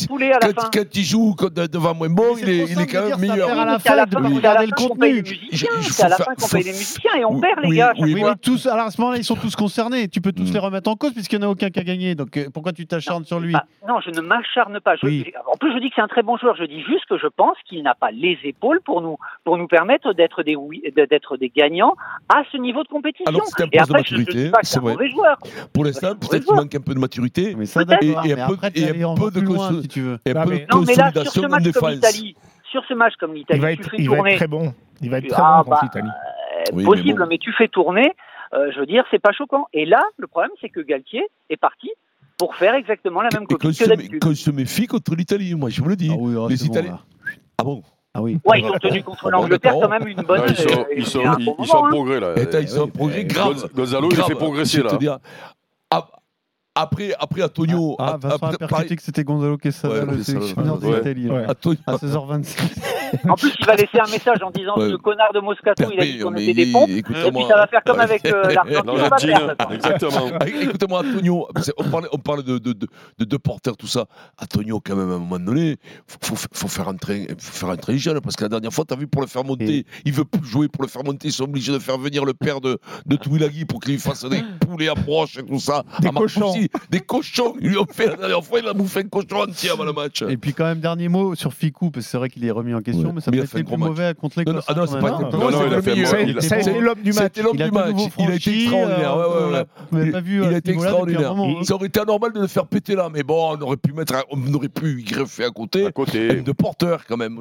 les 0.00 0.06
poulets 0.06 0.32
à 0.32 0.38
la 0.38 0.52
Quand, 0.52 0.60
fin. 0.64 0.70
quand 0.74 0.94
il 0.96 1.02
joue 1.04 1.34
devant 1.72 1.94
moins 1.94 2.10
bon, 2.10 2.36
il 2.38 2.48
est, 2.50 2.64
il 2.70 2.86
quand 2.86 3.08
même 3.08 3.18
meilleur. 3.20 3.48
à 3.58 3.64
la 3.64 3.78
fin 3.78 3.96
le 3.96 4.40
paye 4.60 4.70
contenu. 4.70 5.24
C'est 5.82 6.02
à 6.04 6.08
la 6.08 6.16
fin 6.16 6.34
qu'on 6.34 6.46
paye 6.48 6.62
les 6.64 6.72
musiciens 6.72 7.10
et 7.18 7.24
on 7.24 7.34
Oui, 7.36 7.40
perd 7.40 7.60
les 7.64 7.76
gars. 7.76 7.92
oui, 7.98 8.14
mais 8.14 8.22
tous, 8.42 8.66
alors 8.66 8.86
à 8.86 8.90
ce 8.90 9.00
moment-là, 9.00 9.18
ils 9.18 9.24
sont 9.24 9.36
tous 9.36 9.56
concernés. 9.56 10.08
Tu 10.08 10.20
peux 10.20 10.32
tous 10.32 10.50
Mm. 10.50 10.52
les 10.52 10.58
remettre 10.58 10.90
en 10.90 10.96
cause 10.96 11.12
puisqu'il 11.14 11.38
n'y 11.38 11.46
en 11.46 11.48
a 11.48 11.50
aucun 11.52 11.70
qui 11.70 11.80
a 11.80 11.84
gagné. 11.84 12.14
Donc 12.14 12.36
euh, 12.36 12.48
pourquoi 12.52 12.72
tu 12.72 12.86
t'acharnes 12.86 13.24
sur 13.24 13.40
lui 13.40 13.52
Bah, 13.54 13.64
non, 13.88 14.00
je 14.04 14.10
ne 14.10 14.20
m'acharne 14.20 14.78
pas. 14.80 14.92
En 14.94 15.56
plus, 15.56 15.72
je 15.72 15.78
dis 15.80 15.88
que 15.88 15.94
c'est 15.96 16.02
un 16.02 16.08
très 16.08 16.22
bon 16.22 16.36
joueur. 16.36 16.54
Je 16.56 16.64
dis 16.64 16.82
juste 16.82 17.06
que 17.08 17.16
je 17.18 17.26
pense 17.28 17.56
qu'il 17.66 17.82
n'a 17.82 17.94
pas 17.94 18.10
les 18.10 18.38
épaules 18.44 18.80
pour 18.84 19.00
nous, 19.00 19.16
pour 19.44 19.56
nous 19.56 19.68
permettre 19.68 20.12
d'être 20.12 20.42
des, 20.42 20.54
oui- 20.56 20.82
d'être 20.94 21.36
des 21.38 21.48
gagnants 21.48 21.94
à 22.28 22.42
ce 22.52 22.57
niveau 22.58 22.82
de 22.82 22.88
compétition. 22.88 23.24
Alors, 23.26 23.42
c'est 23.46 23.62
un 23.62 23.66
Et 23.66 23.78
poste 23.78 23.90
de 23.90 23.94
après, 23.96 24.04
je 24.08 24.14
ne 24.14 24.18
maturité, 24.20 24.50
c'est 24.62 24.80
vrai. 24.80 24.92
mauvais 24.92 25.10
joueur. 25.10 25.38
Pour 25.72 25.84
l'instant, 25.84 26.14
peut-être 26.16 26.44
qu'il 26.44 26.54
manque 26.54 26.74
un 26.74 26.80
peu 26.80 26.94
de 26.94 26.98
maturité. 26.98 27.54
Mais 27.56 27.66
ça. 27.66 27.82
Et- 27.82 28.06
et 28.06 28.14
mais 28.14 28.40
un 28.40 28.46
peu- 28.48 28.52
après, 28.54 28.68
et 28.68 28.70
t'es 28.72 28.84
un 28.84 28.88
allé 28.90 28.98
peu 29.00 29.04
encore 29.06 29.30
de 29.32 29.38
plus 29.40 29.46
loin, 29.48 29.68
cons- 29.68 29.82
si 29.82 29.88
tu 29.88 30.00
veux. 30.02 30.18
Et 30.26 30.30
un 30.30 30.34
Non, 30.34 30.44
peu 30.44 30.50
mais- 30.50 30.58
de 30.60 30.66
Non, 30.74 30.80
mais 30.86 30.94
là, 30.94 31.10
sur 31.12 31.22
consolidation 31.24 31.30
ce 31.42 31.46
en 31.46 31.48
match 31.48 31.50
comme 31.50 31.62
défense. 31.72 31.90
l'Italie, 31.92 32.36
sur 32.70 32.84
ce 32.88 32.94
match 32.94 33.12
comme 33.18 33.34
l'Italie, 33.34 33.58
Il 33.58 33.62
va 33.62 33.74
tu 33.74 33.80
être, 33.80 33.90
fais 33.90 33.96
il 33.98 34.08
va 34.08 34.14
être 34.14 34.18
tourner. 34.22 34.36
très 34.36 34.46
bon. 34.46 34.74
Il 35.00 35.10
va 35.10 35.18
être 35.18 35.28
très 35.28 35.42
Ah, 35.42 35.62
bon 35.64 35.70
bah, 35.70 35.76
contre 35.80 35.94
l'Italie. 35.96 36.08
euh, 36.08 36.62
Oui, 36.74 36.84
mais 36.84 36.84
possible, 36.84 37.18
bon. 37.20 37.26
mais, 37.28 37.38
tu 37.38 37.52
fais 37.52 37.68
tourner. 37.68 38.12
euh, 38.54 38.70
je 38.74 38.80
veux 38.80 38.86
dire, 38.86 39.04
c'est 39.10 39.18
pas 39.18 39.32
choquant. 39.32 39.66
Et 39.74 39.84
là, 39.84 40.02
le 40.16 40.26
problème, 40.26 40.50
c'est 40.60 40.70
que 40.70 40.80
Galtier 40.80 41.22
est 41.50 41.56
parti 41.58 41.90
pour 42.38 42.54
faire 42.56 42.74
exactement 42.74 43.20
la 43.20 43.28
même 43.34 43.46
copie 43.46 43.74
se, 43.74 43.84
que 43.84 43.88
d'habitude. 43.90 44.22
qu'on 44.22 44.34
se 44.34 44.50
méfie 44.50 44.86
contre 44.86 45.14
l'Italie, 45.14 45.54
moi 45.54 45.68
je 45.70 45.82
vous 45.82 45.88
le 45.90 45.96
dis. 45.96 46.08
Ah 46.10 46.16
oui, 46.18 46.34
oh, 46.36 46.48
les 46.48 46.56
bon, 46.56 46.64
Italiens. 46.64 46.98
ah 47.58 47.64
bon? 47.64 47.82
Ah 48.18 48.22
oui. 48.22 48.38
Ouais, 48.44 48.60
ils 48.60 48.66
ont 48.66 48.78
tenu 48.78 49.02
contre 49.04 49.30
l'Angleterre 49.30 49.74
quand 49.80 49.88
même 49.88 50.08
une 50.08 50.22
bonne. 50.22 50.40
Non, 50.40 50.46
ils 50.48 50.56
sont, 50.56 50.68
euh, 50.80 50.84
ils 50.96 51.06
sont, 51.06 51.24
un 51.24 51.36
ils, 51.38 51.44
bon 51.46 51.56
ils 51.60 51.66
sont 51.66 51.76
moment, 51.76 51.86
en 51.86 51.90
progrès 51.90 52.18
là. 52.20 52.34
Ils 52.60 52.78
ont 52.78 52.82
un 52.82 52.84
oui, 52.86 52.90
projet 52.90 53.16
mais 53.18 53.24
grave. 53.24 53.52
Gonz- 53.54 53.72
Gonzalo, 53.74 54.08
il 54.10 54.16
grave, 54.16 54.26
fait 54.26 54.34
progresser 54.34 54.82
là. 54.82 54.90
Ap- 55.90 56.10
Après, 56.74 57.12
après 57.18 57.42
Antonio. 57.44 57.94
Ah, 58.00 58.14
ap- 58.14 58.22
Vincent 58.22 58.46
a 58.46 58.56
percuté 58.58 58.96
que 58.96 59.02
c'était 59.02 59.22
Gonzalo 59.24 59.56
Quesada, 59.56 59.94
Ouais, 60.04 60.16
le 60.16 60.22
sélectionneur. 60.24 60.74
Antonio- 60.74 61.78
À 61.86 61.96
16h26. 61.96 62.56
En 63.28 63.34
plus, 63.34 63.52
il 63.58 63.66
va 63.66 63.74
laisser 63.76 63.98
un 63.98 64.10
message 64.10 64.42
en 64.42 64.50
disant 64.50 64.76
Ouais. 64.76 64.90
ce 64.90 64.96
connard 64.96 65.32
de 65.32 65.40
Moscato, 65.40 65.84
il 65.92 66.00
a 66.00 66.04
dit 66.04 66.18
qu'on 66.18 66.34
était 66.36 66.54
des 66.54 66.72
pompes. 66.72 66.88
Et 66.88 66.98
écoute-moi. 66.98 67.30
puis 67.32 67.44
ça 67.48 67.56
va 67.56 67.66
faire 67.66 67.82
comme 67.84 68.00
avec 68.00 68.24
euh, 68.26 68.42
l'Argentine. 68.54 69.54
exactement. 69.70 70.30
Ah, 70.40 70.46
Écoutez-moi, 70.48 71.00
Antonio, 71.00 71.48
on 71.76 71.84
parle, 71.84 72.08
on 72.12 72.18
parle 72.18 72.42
de, 72.42 72.58
de, 72.58 72.72
de, 72.72 72.86
de 73.18 73.24
deux 73.24 73.38
porteurs, 73.38 73.76
tout 73.76 73.86
ça. 73.86 74.06
Antonio, 74.40 74.80
quand 74.84 74.96
même, 74.96 75.10
à 75.10 75.14
un 75.14 75.18
moment 75.18 75.38
donné, 75.38 75.76
faut, 76.06 76.34
faut, 76.36 76.46
faut 76.52 76.68
faire 76.68 76.88
entrer, 76.88 77.28
faut 77.38 77.66
faire 77.66 77.70
entrer 77.70 77.92
les 77.94 77.98
jeunes, 77.98 78.20
parce 78.20 78.36
que 78.36 78.44
la 78.44 78.48
dernière 78.48 78.72
fois, 78.72 78.84
tu 78.86 78.94
as 78.94 78.96
vu, 78.96 79.06
pour 79.06 79.22
le 79.22 79.28
faire 79.28 79.44
monter, 79.44 79.84
il 80.04 80.12
veut 80.12 80.24
plus 80.24 80.44
jouer 80.46 80.68
pour 80.68 80.82
le 80.82 80.88
faire 80.88 81.04
monter, 81.04 81.28
ils 81.28 81.32
sont 81.32 81.44
obligés 81.44 81.72
de 81.72 81.78
faire 81.78 81.98
venir 81.98 82.24
le 82.24 82.34
père 82.34 82.60
de, 82.60 82.78
de 83.06 83.16
pour 83.68 83.80
qu'il 83.80 83.92
lui 83.92 84.00
fasse 84.00 84.24
des 84.24 84.42
poulets 84.60 84.88
à 84.88 84.94
broche 84.94 85.38
et 85.38 85.42
tout 85.44 85.58
ça. 85.58 85.84
Des 86.00 86.08
À 86.08 86.12
Marcoussis, 86.12 86.40
cochons. 86.40 86.54
Des 86.90 87.00
cochons, 87.00 87.54
ils 87.60 87.68
lui 87.70 87.78
ont 87.78 87.86
fait 87.90 88.06
la 88.06 88.16
dernière 88.16 88.44
fois, 88.44 88.60
il 88.60 88.68
a 88.68 88.72
bouffé 88.72 89.00
un 89.00 89.08
cochon 89.08 89.42
entier 89.42 89.70
avant 89.70 89.84
le 89.84 89.92
match. 89.92 90.22
Et 90.22 90.36
puis 90.36 90.52
quand 90.54 90.64
même, 90.64 90.80
dernier 90.80 91.08
mot 91.08 91.34
sur 91.34 91.52
Ficou, 91.52 91.90
parce 91.90 92.06
que 92.06 92.10
c'est 92.10 92.18
vrai 92.18 92.28
qu'il 92.30 92.44
est 92.44 92.50
remis 92.50 92.74
en 92.74 92.80
question, 92.80 92.97
Ouais. 93.06 93.12
mais 93.14 93.20
ça 93.20 93.30
peut 93.30 93.38
a 93.38 93.42
être 93.42 93.50
fait 93.50 93.58
un 93.58 93.60
le 93.60 93.64
plus 93.66 93.76
mauvais 93.76 94.14
contre 94.20 94.38
l'Écosse. 94.38 94.54
non, 94.54 94.60
ah 94.66 94.74
non, 94.74 94.86
c'est 94.86 94.92
quand 94.92 95.00
pas 95.00 95.08
été 96.60 96.80
l'homme 96.80 96.98
du 97.02 97.12
match. 97.12 97.22
C'était 97.24 97.42
l'homme 97.42 97.56
du 97.56 97.70
match. 97.70 97.96
Il 98.18 98.30
a 98.30 98.34
été 98.34 98.62
extraordinaire. 98.64 99.64
il 99.92 100.54
a 100.54 100.56
été 100.58 100.70
extraordinaire. 100.72 101.32
hein. 101.32 101.54
Ça 101.62 101.74
aurait 101.74 101.86
été 101.88 102.00
anormal 102.00 102.32
de 102.32 102.40
le 102.40 102.46
faire 102.46 102.66
péter 102.66 102.94
là, 102.94 103.08
mais 103.12 103.22
bon, 103.22 103.56
on 103.56 103.60
aurait 103.62 103.76
pu 103.76 103.92
mettre, 103.92 104.14
un- 104.14 104.22
on 104.30 104.54
aurait 104.54 104.68
pu 104.68 105.00
y 105.00 105.04
greffer 105.04 105.44
à 105.44 105.50
côté. 105.50 105.86
À 105.86 105.92
côté. 105.92 106.28
M 106.28 106.42
de 106.42 106.52
porteur 106.52 107.04
quand 107.06 107.16
même. 107.16 107.38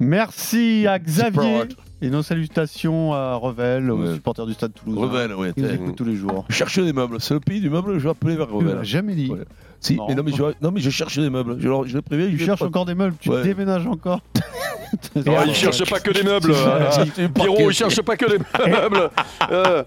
Merci 0.00 0.86
à 0.88 0.98
Xavier. 0.98 1.62
Et 2.02 2.10
nos 2.10 2.22
salutations 2.22 3.12
à 3.14 3.34
Revel, 3.36 3.90
aux 3.90 3.96
Ouais. 3.98 4.14
supporters 4.14 4.46
du 4.46 4.52
Stade 4.54 4.72
Toulousain. 4.74 5.00
Revel, 5.02 5.34
ouais. 5.34 5.52
Ils 5.56 5.62
nous 5.62 5.68
t'es- 5.68 5.74
écoutent 5.76 5.96
tous 5.96 6.04
les 6.04 6.16
jours. 6.16 6.44
Je 6.48 6.54
cherche 6.54 6.78
des 6.78 6.92
meubles. 6.92 7.16
C'est 7.20 7.34
le 7.34 7.40
pays 7.40 7.60
du 7.60 7.70
meuble, 7.70 7.98
je 7.98 8.04
vais 8.04 8.10
appeler 8.10 8.36
vers 8.36 8.46
Tu 8.48 8.52
l'as 8.52 8.58
Revel. 8.72 8.84
jamais 8.84 9.14
dit. 9.14 9.30
Ouais. 9.30 9.40
Si, 9.80 9.96
Non. 9.96 10.06
mais 10.08 10.14
non, 10.14 10.22
mais 10.24 10.32
je, 10.32 10.42
non, 10.62 10.70
mais 10.72 10.80
je 10.80 10.88
cherche 10.90 11.18
des 11.18 11.28
meubles. 11.30 11.56
Je, 11.58 11.68
leur- 11.68 11.86
je 11.86 11.96
les 11.96 12.02
préviens. 12.02 12.28
Tu 12.30 12.38
cherches 12.38 12.62
encore 12.62 12.86
des 12.86 12.94
meubles, 12.94 13.16
tu 13.20 13.28
Ouais. 13.30 13.42
déménages 13.42 13.86
encore. 13.86 14.20
Non, 15.16 15.38
il 15.44 15.54
cherche 15.56 15.90
pas 15.90 15.98
que 15.98 16.12
des 16.12 16.22
meubles. 16.22 16.52
Hein. 16.54 16.90
c'est- 17.16 17.28
Pierrot, 17.28 17.68
il 17.68 17.72
cherche 17.74 18.00
pas 18.02 18.16
que 18.16 18.26
des 18.26 18.38
meubles. 18.70 19.10
Euh, 19.50 19.82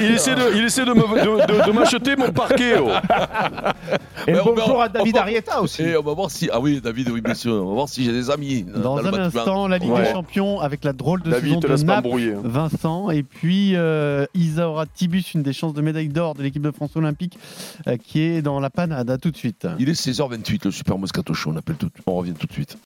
il, 0.00 0.12
essaie 0.12 0.34
de, 0.34 0.56
il 0.56 0.64
essaie 0.64 0.84
de 0.84 0.90
me- 0.90 0.96
de- 0.96 1.46
de- 1.46 1.66
de 1.66 1.72
m'acheter 1.78 2.16
mon 2.16 2.32
parquet. 2.32 2.74
oh. 2.82 2.88
Et 4.26 4.32
Mais 4.32 4.40
on 4.40 4.54
bonjour 4.54 4.82
à 4.82 4.86
on 4.86 4.92
David 4.92 5.14
va- 5.14 5.20
Arietta 5.22 5.62
aussi. 5.62 5.82
Et 5.82 5.96
on 5.96 6.02
va 6.02 6.14
voir 6.14 6.32
si. 6.32 6.50
Ah 6.52 6.58
oui, 6.58 6.80
David, 6.82 7.10
oui, 7.10 7.20
bien 7.20 7.34
sûr. 7.34 7.52
On 7.64 7.68
va 7.68 7.74
voir 7.74 7.88
si 7.88 8.02
j'ai 8.04 8.10
des 8.10 8.28
amis. 8.28 8.64
Dans 8.64 8.96
le 8.96 9.02
un 9.06 9.10
bâtiment. 9.10 9.24
instant, 9.40 9.68
la 9.68 9.78
Ligue 9.78 9.90
Ouais. 9.92 10.02
des 10.02 10.10
Champions 10.12 10.60
avec 10.60 10.82
la 10.84 10.92
drôle 11.08 11.22
de 11.22 11.30
David, 11.30 11.48
saison 11.48 11.60
te 11.60 11.66
de 11.66 11.72
laisse 11.72 11.84
pas 11.84 11.94
Naples, 11.96 12.06
embrouiller. 12.06 12.32
hein. 12.34 12.40
Vincent. 12.44 13.10
Et 13.10 13.22
puis, 13.22 13.74
euh, 13.76 14.26
Isaura 14.34 14.86
Tibus, 14.86 15.34
une 15.34 15.42
des 15.42 15.52
chances 15.52 15.74
de 15.74 15.80
médaille 15.82 16.08
d'or 16.08 16.34
de 16.34 16.42
l'équipe 16.42 16.62
de 16.62 16.70
France 16.70 16.94
olympique, 16.96 17.38
euh, 17.86 17.96
qui 17.96 18.20
est 18.20 18.42
dans 18.42 18.60
la 18.60 18.70
panade. 18.70 19.10
À 19.10 19.18
tout 19.18 19.30
de 19.30 19.36
suite. 19.36 19.66
Il 19.78 19.88
est 19.88 19.92
16h28, 20.00 20.66
le 20.66 20.70
Super 20.70 20.98
Moscato 20.98 21.32
Show. 21.34 21.50
On 21.52 21.56
appelle 21.56 21.76
tout. 21.76 21.90
On 22.06 22.14
revient 22.14 22.34
tout 22.34 22.46
de 22.46 22.52
suite. 22.52 22.76